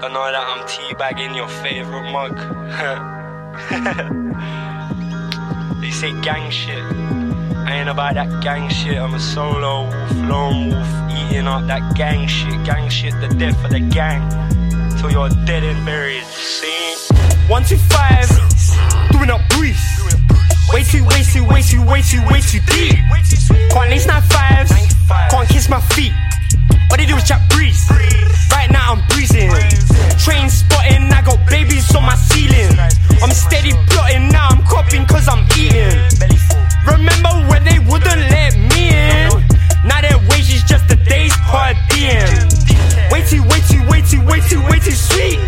Don't 0.00 0.12
know 0.12 0.30
that 0.30 0.34
I'm 0.34 0.66
teabagging 0.66 1.34
your 1.36 1.48
favorite 1.48 2.10
mug. 2.10 2.36
they 5.80 5.90
say 5.90 6.12
gang 6.22 6.50
shit. 6.50 6.82
Ain't 7.66 7.88
about 7.88 8.14
that 8.14 8.42
gang 8.42 8.68
shit. 8.68 8.98
I'm 8.98 9.14
a 9.14 9.20
solo 9.20 9.84
wolf, 9.84 10.16
lone 10.28 10.70
wolf, 10.70 10.88
eating 11.10 11.46
up 11.46 11.66
that 11.66 11.94
gang 11.94 12.26
shit. 12.26 12.62
Gang 12.64 12.88
shit, 12.88 13.14
the 13.20 13.28
death 13.28 13.64
of 13.64 13.70
the 13.70 13.80
gang. 13.80 14.22
Till 14.98 15.10
you're 15.10 15.28
dead 15.46 15.62
and 15.62 15.84
buried. 15.86 16.24
See? 16.24 16.94
One, 17.48 17.64
two, 17.64 17.76
five. 17.76 18.28
Doing 19.12 19.30
up 19.30 19.40
breeze. 19.50 19.80
Way 20.72 20.82
too, 20.84 21.04
way 21.04 21.22
too, 21.22 21.44
way 21.44 21.62
too, 21.62 21.82
way 21.84 22.02
too, 22.02 22.22
way 22.30 22.40
too 22.40 22.60
deep. 22.72 22.98
Can't 23.70 23.90
lace 23.90 24.06
nine 24.06 24.22
fives. 24.22 24.72
Can't 25.30 25.48
kiss 25.48 25.68
my 25.68 25.80
feet. 25.80 26.12
All 26.90 26.96
they 26.96 27.06
do 27.06 27.16
is 27.16 27.24
chat 27.24 27.40
breeze. 27.50 27.88
Right 28.50 28.70
now 28.70 28.92
I'm 28.92 29.06
breezing. 29.08 29.50
Train 30.18 30.48
spotting, 30.50 31.12
I 31.12 31.22
got 31.24 31.38
babies 31.48 31.94
on 31.94 32.02
my 32.02 32.14
ceiling. 32.14 32.78
I'm 33.22 33.30
steady 33.30 33.72
plotting, 33.88 34.28
now 34.28 34.48
I'm 34.48 34.62
copying 34.64 35.06
cause 35.06 35.28
I'm 35.28 35.44
eating. 35.58 36.61
Remember 36.86 37.32
when 37.48 37.64
they 37.64 37.78
wouldn't 37.78 38.22
let 38.30 38.56
me 38.56 38.90
in? 38.90 39.30
Now 39.84 40.00
that 40.02 40.18
wage 40.30 40.50
is 40.52 40.62
just 40.64 40.90
a 40.90 40.96
day's 40.96 41.34
diem. 41.90 42.26
Way 43.10 43.22
too, 43.28 43.42
way 43.46 43.60
too, 43.68 43.82
way 43.86 44.00
too, 44.02 44.22
way 44.24 44.40
too, 44.40 44.60
way 44.66 44.78
too 44.78 44.96
sweet. 44.96 45.38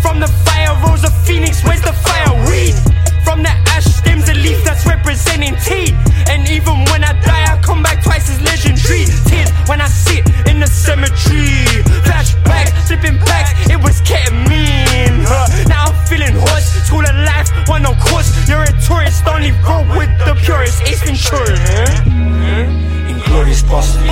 From 0.00 0.20
the 0.20 0.28
fire 0.46 0.74
rose 0.82 1.04
a 1.04 1.10
phoenix, 1.26 1.62
where's 1.64 1.82
the 1.82 1.92
fire 1.92 2.32
weed? 2.48 2.74
From 3.22 3.42
the 3.42 3.52
ash 3.76 3.84
stems 3.84 4.28
a 4.28 4.34
leaf 4.34 4.62
that's 4.64 4.86
representing 4.86 5.54
tea. 5.62 5.94
And 6.30 6.48
even 6.48 6.84
when 6.90 7.04
I 7.04 7.12
die, 7.20 7.44
I 7.52 7.60
come 7.60 7.82
back 7.82 8.02
twice 8.02 8.30
as 8.30 8.40
legendary. 8.40 9.04
Tears 9.28 9.50
when 9.68 9.80
I 9.80 9.88
sit 9.88 10.24
in 10.48 10.60
the 10.60 10.66
cemetery. 10.66 11.84
Flashback, 12.08 12.72
slipping 12.86 13.18
packs, 13.18 13.52
it 13.68 13.76
was 13.76 14.00
ketamine. 14.02 15.22
Huh. 15.28 15.46
Now 15.68 15.92
I'm 15.92 16.06
feeling 16.06 16.34
hoarse. 16.34 16.66
School 16.88 17.04
of 17.04 17.14
life, 17.16 17.27
one 17.68 17.84
on 17.84 17.94
course. 18.00 18.32
You're 18.48 18.62
a 18.64 18.72
tourist, 18.80 19.26
only 19.28 19.52
roll 19.62 19.84
with 19.96 20.10
the 20.24 20.34
purest. 20.42 20.82
Ace 20.88 21.02
Ventura. 21.04 21.54
Huh? 21.54 23.12
Inglorious 23.12 23.62
bastard, 23.62 24.08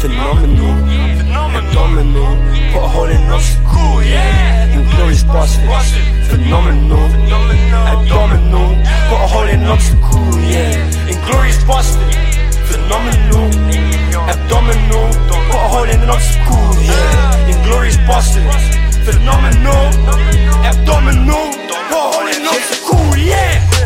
phenomenal, 0.00 0.72
abdominal, 1.58 2.38
put 2.72 2.84
a 2.84 2.88
hole 2.88 3.10
in 3.10 3.22
us. 3.34 3.56
Cool, 3.66 4.02
yeah. 4.02 4.78
Inglorious 4.78 5.24
bastard, 5.24 5.68
phenomenal, 6.30 7.10
abdominal, 7.90 8.68
put 9.10 9.18
a 9.18 9.26
hole 9.26 9.48
in 9.48 9.62
us. 9.64 9.90
Cool, 10.06 10.38
yeah. 10.46 11.10
Inglorious 11.10 11.58
bastard, 11.64 12.14
phenomenal, 12.70 13.50
abdominal, 14.30 15.08
put 15.50 15.58
a 15.58 15.68
hole 15.68 15.90
in 15.90 16.08
us. 16.08 16.36
Cool, 16.46 16.74
yeah. 16.82 17.50
Inglorious 17.50 17.96
bastard, 18.06 18.46
phenomenal, 19.04 19.90
abdominal, 20.62 21.63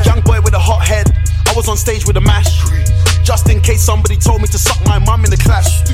Young 0.04 0.22
boy 0.24 0.40
with 0.40 0.54
a 0.54 0.58
hot 0.58 0.80
head. 0.80 1.12
I 1.46 1.52
was 1.54 1.68
on 1.68 1.76
stage 1.76 2.06
with 2.06 2.16
a 2.16 2.20
mash. 2.20 2.64
Just 3.22 3.48
in 3.50 3.60
case 3.60 3.82
somebody 3.82 4.16
told 4.16 4.40
me 4.40 4.48
to 4.48 4.58
suck 4.58 4.80
my 4.86 4.98
mum 4.98 5.24
in 5.24 5.30
the 5.30 5.36
clash. 5.36 5.84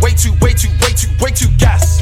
Way 0.00 0.16
too, 0.16 0.32
way 0.40 0.56
too, 0.56 0.72
way 0.80 0.96
too, 0.96 1.12
way 1.20 1.30
too 1.30 1.52
gas. 1.58 2.00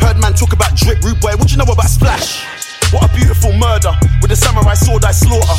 Heard 0.00 0.16
man 0.18 0.32
talk 0.32 0.52
about 0.52 0.74
drip, 0.74 1.02
rude 1.04 1.20
boy. 1.20 1.36
What 1.36 1.52
you 1.52 1.58
know 1.58 1.68
about 1.68 1.92
splash? 1.92 2.44
What 2.92 3.10
a 3.10 3.14
beautiful 3.14 3.52
murder 3.52 3.92
with 4.22 4.32
a 4.32 4.36
samurai 4.36 4.74
sword 4.74 5.04
I 5.04 5.12
slaughter. 5.12 5.58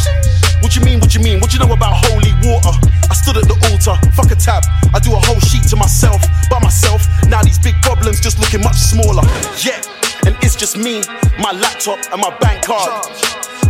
What 0.61 0.75
you 0.75 0.81
mean? 0.81 0.99
What 0.99 1.13
you 1.13 1.21
mean? 1.21 1.39
What 1.41 1.53
you 1.53 1.59
know 1.59 1.69
about 1.69 2.01
holy 2.09 2.33
water? 2.41 2.73
I 3.05 3.13
stood 3.13 3.37
at 3.37 3.45
the 3.45 3.57
altar, 3.69 3.93
fuck 4.17 4.31
a 4.31 4.35
tab. 4.35 4.63
I 4.93 4.99
do 4.99 5.13
a 5.13 5.21
whole 5.21 5.39
sheet 5.39 5.69
to 5.69 5.75
myself, 5.75 6.25
by 6.49 6.57
myself. 6.59 7.05
Now 7.29 7.43
these 7.43 7.59
big 7.59 7.75
problems 7.81 8.19
just 8.19 8.39
looking 8.39 8.63
much 8.63 8.77
smaller. 8.77 9.21
Yeah, 9.61 9.77
and 10.25 10.35
it's 10.41 10.55
just 10.55 10.77
me, 10.77 11.01
my 11.39 11.51
laptop, 11.51 11.99
and 12.11 12.21
my 12.21 12.35
bank 12.39 12.63
card. 12.65 13.05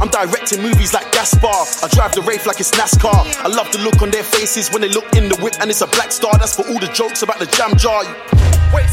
I'm 0.02 0.10
directing 0.10 0.62
movies 0.62 0.94
like 0.94 1.12
Gaspar. 1.12 1.48
I 1.48 1.88
drive 1.88 2.12
the 2.12 2.22
Wraith 2.22 2.46
like 2.46 2.60
it's 2.60 2.72
NASCAR. 2.72 3.16
I 3.44 3.48
love 3.48 3.72
the 3.72 3.80
look 3.80 4.02
on 4.02 4.12
their 4.12 4.24
faces 4.24 4.70
when 4.72 4.82
they 4.82 4.90
look 4.90 5.16
in 5.16 5.30
the 5.30 5.38
whip 5.40 5.56
and 5.62 5.72
it's 5.72 5.82
a 5.82 5.88
black 5.88 6.12
star. 6.12 6.36
That's 6.38 6.56
for 6.56 6.68
all 6.68 6.80
the 6.80 6.92
jokes 6.92 7.24
about 7.24 7.40
the 7.40 7.48
jam 7.48 7.78
jar. 7.80 8.04
Wait, 8.76 8.92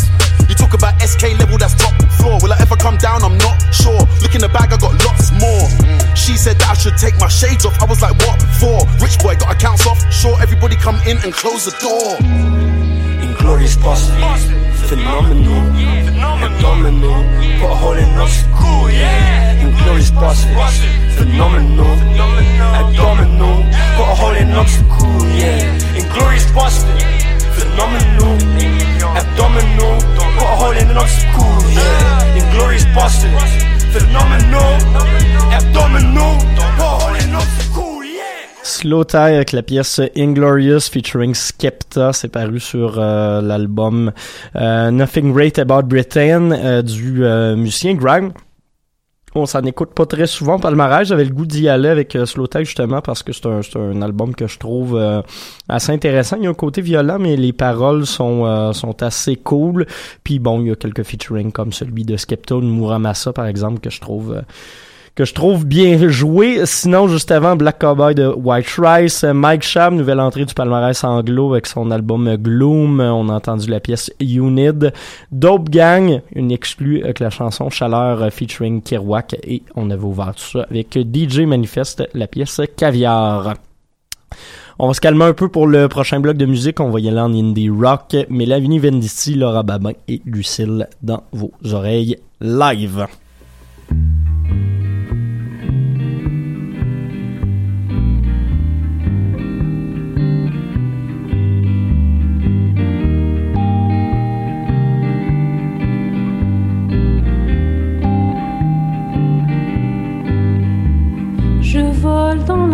you 0.49 0.55
talk 0.55 0.75
about 0.75 0.95
SK 1.03 1.35
level, 1.43 1.59
that's 1.59 1.75
top 1.75 1.91
floor. 2.23 2.39
Will 2.43 2.53
I 2.53 2.59
ever 2.63 2.77
come 2.77 2.97
down? 2.99 3.25
I'm 3.27 3.37
not 3.39 3.59
sure. 3.75 3.99
Look 4.23 4.35
in 4.35 4.43
the 4.47 4.53
bag, 4.55 4.71
I 4.71 4.79
got 4.79 4.95
lots 5.03 5.35
more. 5.35 5.67
She 6.15 6.39
said 6.39 6.59
that 6.63 6.71
I 6.71 6.75
should 6.79 6.97
take 6.97 7.19
my 7.19 7.29
shades 7.29 7.67
off. 7.67 7.75
I 7.83 7.87
was 7.87 8.01
like, 8.01 8.15
what 8.23 8.39
for? 8.63 8.87
Rich 9.03 9.19
boy 9.19 9.35
got 9.35 9.51
accounts 9.59 9.87
off. 9.87 9.99
Sure, 10.13 10.39
everybody 10.41 10.77
come 10.77 11.03
in 11.03 11.19
and 11.27 11.33
close 11.35 11.67
the 11.67 11.75
door. 11.83 12.15
Inglorious 13.27 13.75
bastard, 13.75 14.23
phenomenal, 14.87 15.67
abdominal, 16.43 17.23
put 17.61 17.71
a 17.71 17.75
hole 17.75 17.97
in 17.97 18.11
us. 18.19 18.45
Cool, 18.59 18.91
yeah. 18.91 19.63
Inglorious 19.63 20.11
bastard, 20.11 20.57
phenomenal, 21.17 21.95
abdominal, 22.81 23.63
put 23.97 24.09
a 24.11 24.15
hole 24.21 24.35
in 24.35 24.51
us. 24.51 24.77
Cool, 24.91 25.27
yeah. 25.39 25.97
Inglorious 25.97 26.51
bastard, 26.53 27.03
phenomenal, 27.55 28.35
abdominal, 29.17 29.97
put 30.37 30.43
a 30.43 30.57
hole 30.61 30.77
in 30.77 30.91
us. 30.97 31.15
Cool, 31.35 31.71
yeah. 31.71 32.41
Inglorious 32.41 32.85
bastard, 32.97 33.31
phenomenal, 33.93 34.73
abdominal, 35.53 36.39
put 36.57 36.85
a 36.85 36.91
hole 37.01 37.15
in 37.15 37.35
us. 37.35 37.69
Cool. 37.73 37.92
Slow 38.65 39.03
Tie 39.05 39.17
avec 39.17 39.51
la 39.51 39.63
pièce 39.63 40.01
Inglorious 40.17 40.83
featuring 40.83 41.35
Skepta, 41.35 42.13
c'est 42.13 42.29
paru 42.29 42.61
sur 42.61 42.95
euh, 42.97 43.41
l'album 43.41 44.13
euh, 44.55 44.91
Nothing 44.93 45.33
Great 45.33 45.59
About 45.59 45.83
Britain 45.83 46.53
euh, 46.53 46.81
du 46.81 47.25
euh, 47.25 47.57
musicien 47.57 47.95
Grime. 47.95 48.33
On 49.35 49.47
s'en 49.47 49.63
écoute 49.63 49.95
pas 49.95 50.07
très 50.07 50.29
souvent 50.29 50.61
palmarès. 50.61 51.09
J'avais 51.09 51.25
le 51.25 51.35
goût 51.35 51.47
d'y 51.47 51.69
aller 51.69 51.89
avec 51.89 52.15
euh, 52.15 52.25
Slow 52.25 52.47
justement 52.59 53.01
parce 53.01 53.25
que 53.25 53.33
c'est 53.33 53.47
un, 53.47 53.63
un 53.75 54.01
album 54.01 54.33
que 54.33 54.47
je 54.47 54.59
trouve 54.59 55.01
assez 55.69 55.91
intéressant. 55.91 56.37
Il 56.37 56.45
y 56.45 56.47
a 56.47 56.51
un 56.51 56.55
côté 56.55 56.83
violent, 56.83 57.19
mais 57.19 57.37
les 57.37 57.53
paroles 57.53 58.07
sont, 58.07 58.73
sont 58.75 59.03
assez 59.03 59.37
cool. 59.37 59.87
Puis 60.23 60.39
bon, 60.39 60.61
il 60.61 60.69
y 60.69 60.71
a 60.71 60.77
quelques 60.77 61.03
featuring 61.03 61.51
comme 61.51 61.73
celui 61.73 62.05
de 62.05 62.17
Skepta 62.17 62.57
ou 62.57 62.61
de 62.61 62.67
Muramasa 62.67 63.33
par 63.33 63.47
exemple 63.47 63.81
que 63.81 63.91
je 63.91 64.01
trouve 64.01 64.41
que 65.15 65.25
je 65.25 65.35
trouve 65.35 65.67
bien 65.67 66.09
joué. 66.09 66.65
Sinon, 66.65 67.09
juste 67.09 67.31
avant, 67.31 67.55
Black 67.57 67.79
Cowboy 67.79 68.15
de 68.15 68.27
White 68.29 68.77
Rice, 68.79 69.25
euh, 69.25 69.35
Mike 69.35 69.63
Shab, 69.63 69.93
nouvelle 69.93 70.21
entrée 70.21 70.45
du 70.45 70.55
palmarès 70.55 71.05
anglo 71.05 71.53
avec 71.53 71.67
son 71.67 71.91
album 71.91 72.37
Gloom. 72.37 73.01
Euh, 73.01 73.13
On 73.13 73.29
a 73.29 73.35
entendu 73.35 73.69
la 73.69 73.81
pièce 73.81 74.11
You 74.21 74.51
Need. 74.51 74.93
Dope 75.31 75.69
Gang, 75.69 76.23
une 76.35 76.51
exclue 76.51 77.03
avec 77.03 77.21
la 77.21 77.31
chanson 77.31 77.69
Chaleur 77.69 78.23
euh, 78.23 78.31
featuring 78.31 78.83
Kerouac. 78.83 79.37
Et 79.47 79.63
on 79.77 79.91
avait 79.91 80.03
ouvert 80.03 80.35
tout 80.35 80.59
ça 80.59 80.67
avec 80.71 80.99
DJ 80.99 81.41
Manifest, 81.41 82.05
la 82.15 82.27
pièce 82.27 82.61
Caviar. 82.77 83.55
On 84.79 84.89
va 84.89 84.95
se 84.95 85.01
calmer 85.01 85.27
un 85.27 85.35
peu 85.35 85.49
pour 85.49 85.67
le 85.67 85.89
prochain 85.89 86.21
bloc 86.21 86.39
de 86.39 86.47
musique. 86.47 86.81
On 86.81 86.91
va 86.91 87.01
y 87.01 87.09
aller 87.09 87.21
en 87.21 87.35
indie 87.35 87.69
rock. 87.69 88.17
Mais 88.31 88.47
Lavinie 88.47 88.79
Venditti, 88.79 89.35
Laura 89.35 89.63
Babin 89.63 89.93
et 90.09 90.23
Lucille 90.25 90.89
dans 91.03 91.23
vos 91.33 91.53
oreilles 91.71 92.17
live. 92.41 93.07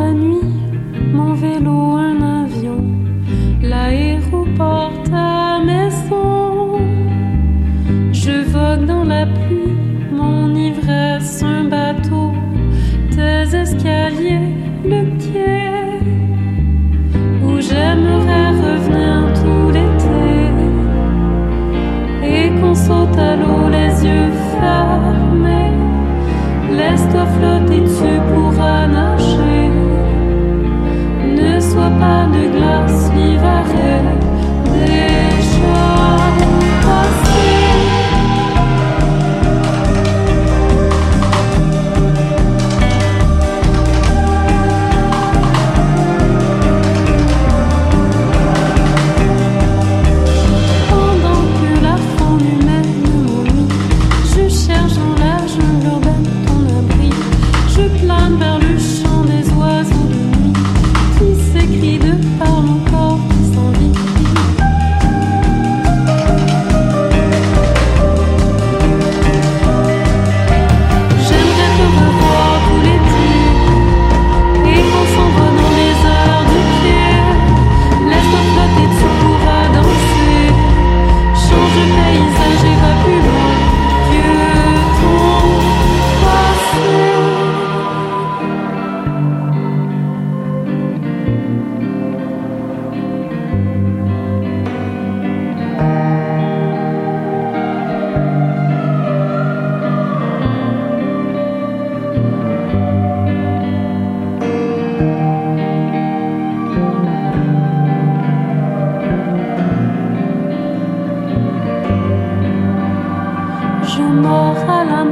La 0.08 0.14
nuit, 0.14 0.54
mon 1.12 1.34
vélo 1.34 1.96
un 2.08 2.20
avion, 2.44 2.82
l'aéroport 3.62 4.92
ta 5.10 5.58
maison. 5.70 6.78
Je 8.12 8.36
vogue 8.54 8.86
dans 8.86 9.04
la 9.04 9.26
pluie, 9.26 9.76
mon 10.12 10.54
ivresse 10.54 11.42
un 11.42 11.64
bateau, 11.64 12.32
tes 13.14 13.44
escaliers, 13.62 14.48
le 14.92 15.00
quai, 15.22 16.00
où 17.44 17.60
j'aimerais 17.68 18.50
revenir 18.66 19.16
tout 19.40 19.66
l'été 19.76 20.32
et 22.34 22.48
qu'on 22.58 22.74
saute 22.74 23.18
à 23.18 23.36
l'eau 23.40 23.68
les 23.76 23.92
yeux 24.06 24.32
fermés. 24.52 25.76
Laisse-toi 26.78 27.24
flotter, 27.34 27.82
tu 27.96 28.37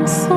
canção. 0.06 0.35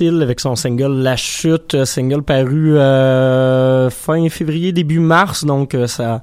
Avec 0.00 0.40
son 0.40 0.56
single 0.56 1.02
La 1.02 1.16
Chute, 1.16 1.84
single 1.84 2.22
paru 2.22 2.78
euh, 2.78 3.90
fin 3.90 4.26
février, 4.30 4.72
début 4.72 5.00
mars, 5.00 5.44
donc 5.44 5.74
euh, 5.74 5.86
ça 5.86 6.22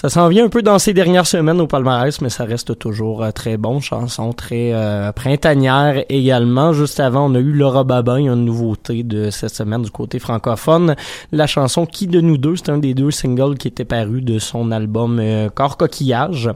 ça 0.00 0.08
s'en 0.08 0.28
vient 0.28 0.44
un 0.44 0.48
peu 0.48 0.62
dans 0.62 0.78
ces 0.78 0.94
dernières 0.94 1.26
semaines 1.26 1.60
au 1.60 1.66
palmarès, 1.66 2.20
mais 2.20 2.28
ça 2.28 2.44
reste 2.44 2.78
toujours 2.78 3.24
euh, 3.24 3.32
très 3.32 3.56
bon. 3.56 3.80
Chanson 3.80 4.32
très 4.32 4.72
euh, 4.72 5.10
printanière 5.10 6.04
également. 6.08 6.72
Juste 6.72 7.00
avant, 7.00 7.28
on 7.28 7.34
a 7.34 7.40
eu 7.40 7.52
Laura 7.52 7.82
Babin, 7.82 8.18
une 8.18 8.44
nouveauté 8.44 9.02
de 9.02 9.30
cette 9.30 9.56
semaine 9.56 9.82
du 9.82 9.90
côté 9.90 10.20
francophone. 10.20 10.94
La 11.32 11.48
chanson 11.48 11.84
Qui 11.84 12.06
de 12.06 12.20
nous 12.20 12.38
deux, 12.38 12.54
c'est 12.54 12.68
un 12.68 12.78
des 12.78 12.94
deux 12.94 13.10
singles 13.10 13.56
qui 13.58 13.66
était 13.66 13.84
paru 13.84 14.22
de 14.22 14.38
son 14.38 14.70
album 14.70 15.18
euh, 15.18 15.48
Corps 15.52 15.76
Coquillage. 15.76 16.48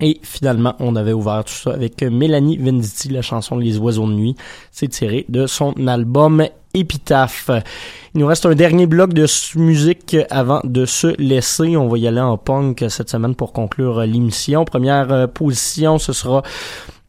Et 0.00 0.18
finalement, 0.22 0.74
on 0.78 0.96
avait 0.96 1.12
ouvert 1.12 1.44
tout 1.44 1.52
ça 1.52 1.72
avec 1.72 2.02
Mélanie 2.02 2.56
Venditti, 2.56 3.08
la 3.08 3.22
chanson 3.22 3.58
Les 3.58 3.78
Oiseaux 3.78 4.06
de 4.06 4.12
Nuit. 4.12 4.36
C'est 4.70 4.88
tiré 4.88 5.26
de 5.28 5.46
son 5.46 5.74
album 5.86 6.46
Épitaphe. 6.72 7.50
Il 8.14 8.20
nous 8.20 8.26
reste 8.26 8.46
un 8.46 8.54
dernier 8.54 8.86
bloc 8.86 9.12
de 9.12 9.26
musique 9.58 10.16
avant 10.30 10.60
de 10.64 10.86
se 10.86 11.08
laisser. 11.20 11.76
On 11.76 11.88
va 11.88 11.98
y 11.98 12.06
aller 12.06 12.20
en 12.20 12.38
punk 12.38 12.84
cette 12.88 13.10
semaine 13.10 13.34
pour 13.34 13.52
conclure 13.52 14.00
l'émission. 14.00 14.64
Première 14.64 15.28
position, 15.28 15.98
ce 15.98 16.12
sera 16.12 16.42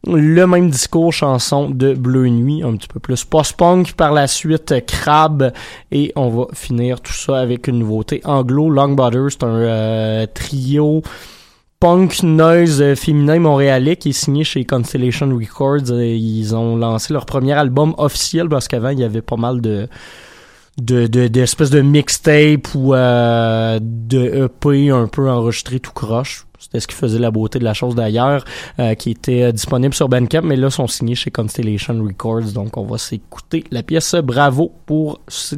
le 0.04 0.46
même 0.46 0.68
discours 0.68 1.12
chanson 1.12 1.70
de 1.70 1.94
Bleu 1.94 2.28
Nuit, 2.28 2.62
un 2.64 2.76
petit 2.76 2.88
peu 2.88 2.98
plus 2.98 3.24
post-punk, 3.24 3.92
par 3.92 4.12
la 4.12 4.26
suite 4.26 4.84
Crab, 4.84 5.52
et 5.92 6.12
on 6.16 6.28
va 6.28 6.46
finir 6.54 7.00
tout 7.00 7.12
ça 7.12 7.38
avec 7.38 7.68
une 7.68 7.78
nouveauté 7.78 8.20
anglo. 8.24 8.68
Longbother, 8.68 9.28
c'est 9.30 9.44
un 9.44 9.54
euh, 9.54 10.26
trio 10.34 11.02
punk 11.82 12.22
noise 12.22 12.94
féminin 12.94 13.40
montréalais 13.40 13.96
qui 13.96 14.10
est 14.10 14.12
signé 14.12 14.44
chez 14.44 14.64
Constellation 14.64 15.28
Records. 15.36 15.90
Ils 15.90 16.54
ont 16.54 16.76
lancé 16.76 17.12
leur 17.12 17.26
premier 17.26 17.54
album 17.54 17.96
officiel 17.98 18.48
parce 18.48 18.68
qu'avant 18.68 18.90
il 18.90 19.00
y 19.00 19.04
avait 19.04 19.20
pas 19.20 19.34
mal 19.34 19.60
de 19.60 19.88
de 20.80 21.08
d'espèces 21.08 21.70
de, 21.70 21.80
mixtape 21.80 22.72
ou 22.76 22.94
euh, 22.94 23.80
de 23.82 24.44
EP 24.44 24.90
un 24.90 25.08
peu 25.08 25.28
enregistré 25.28 25.80
tout 25.80 25.90
croche. 25.90 26.46
C'était 26.60 26.78
ce 26.78 26.86
qui 26.86 26.94
faisait 26.94 27.18
la 27.18 27.32
beauté 27.32 27.58
de 27.58 27.64
la 27.64 27.74
chose 27.74 27.96
d'ailleurs, 27.96 28.44
euh, 28.78 28.94
qui 28.94 29.10
était 29.10 29.42
euh, 29.42 29.50
disponible 29.50 29.92
sur 29.92 30.08
Bandcamp, 30.08 30.42
mais 30.44 30.54
là 30.54 30.70
sont 30.70 30.86
signés 30.86 31.16
chez 31.16 31.32
Constellation 31.32 32.00
Records. 32.00 32.52
Donc 32.52 32.76
on 32.76 32.84
va 32.84 32.96
s'écouter 32.96 33.64
la 33.72 33.82
pièce 33.82 34.14
Bravo 34.14 34.72
pour 34.86 35.18
se 35.26 35.56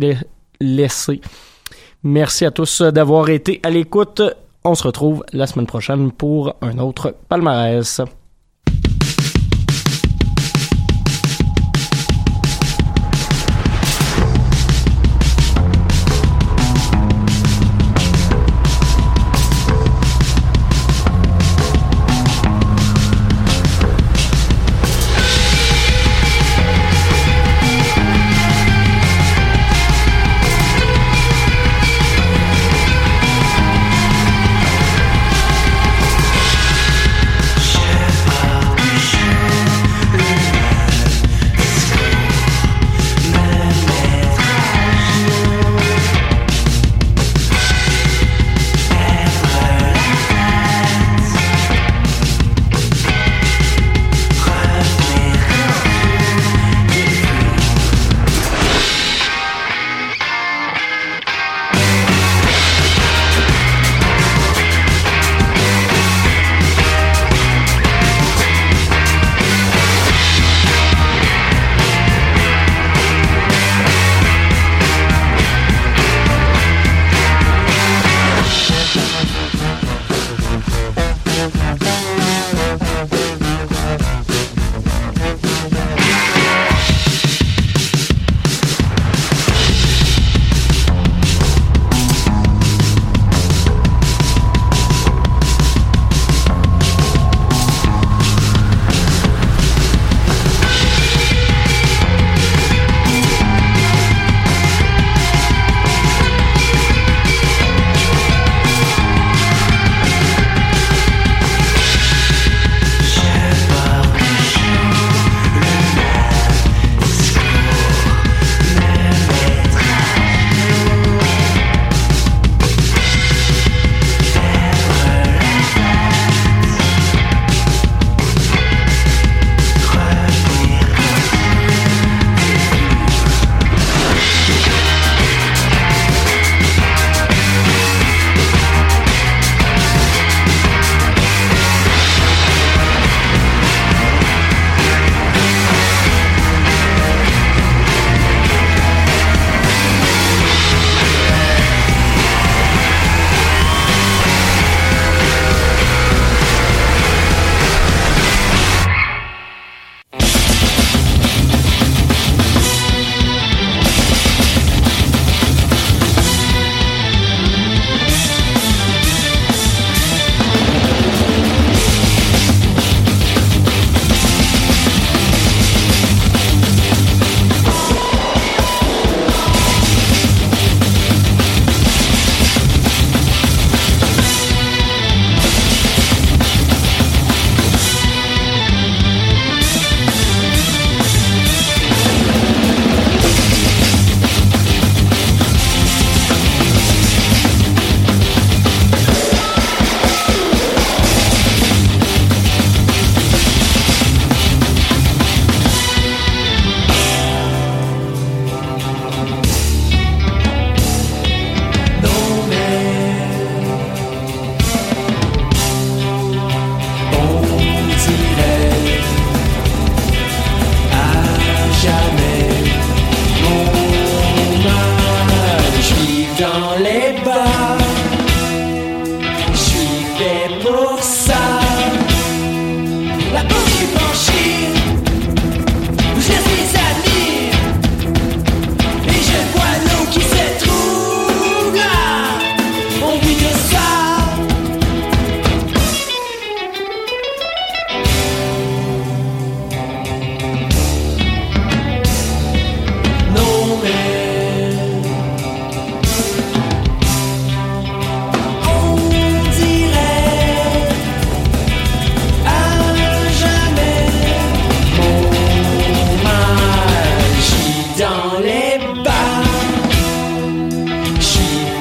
laisser. 0.59 1.21
Merci 2.03 2.47
à 2.47 2.51
tous 2.51 2.81
d'avoir 2.81 3.29
été 3.29 3.61
à 3.63 3.69
l'écoute. 3.69 4.23
On 4.67 4.75
se 4.75 4.85
retrouve 4.85 5.23
la 5.35 5.47
semaine 5.47 5.67
prochaine 5.67 6.11
pour 6.11 6.57
un 6.63 6.79
autre 6.79 7.15
palmarès. 7.29 8.01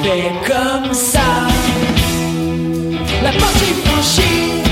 C'était 0.04 0.32
comme 0.46 0.92
ça. 0.92 1.20
La 3.22 3.30
porte 3.32 3.62
est 3.62 3.88
franchie. 3.88 4.63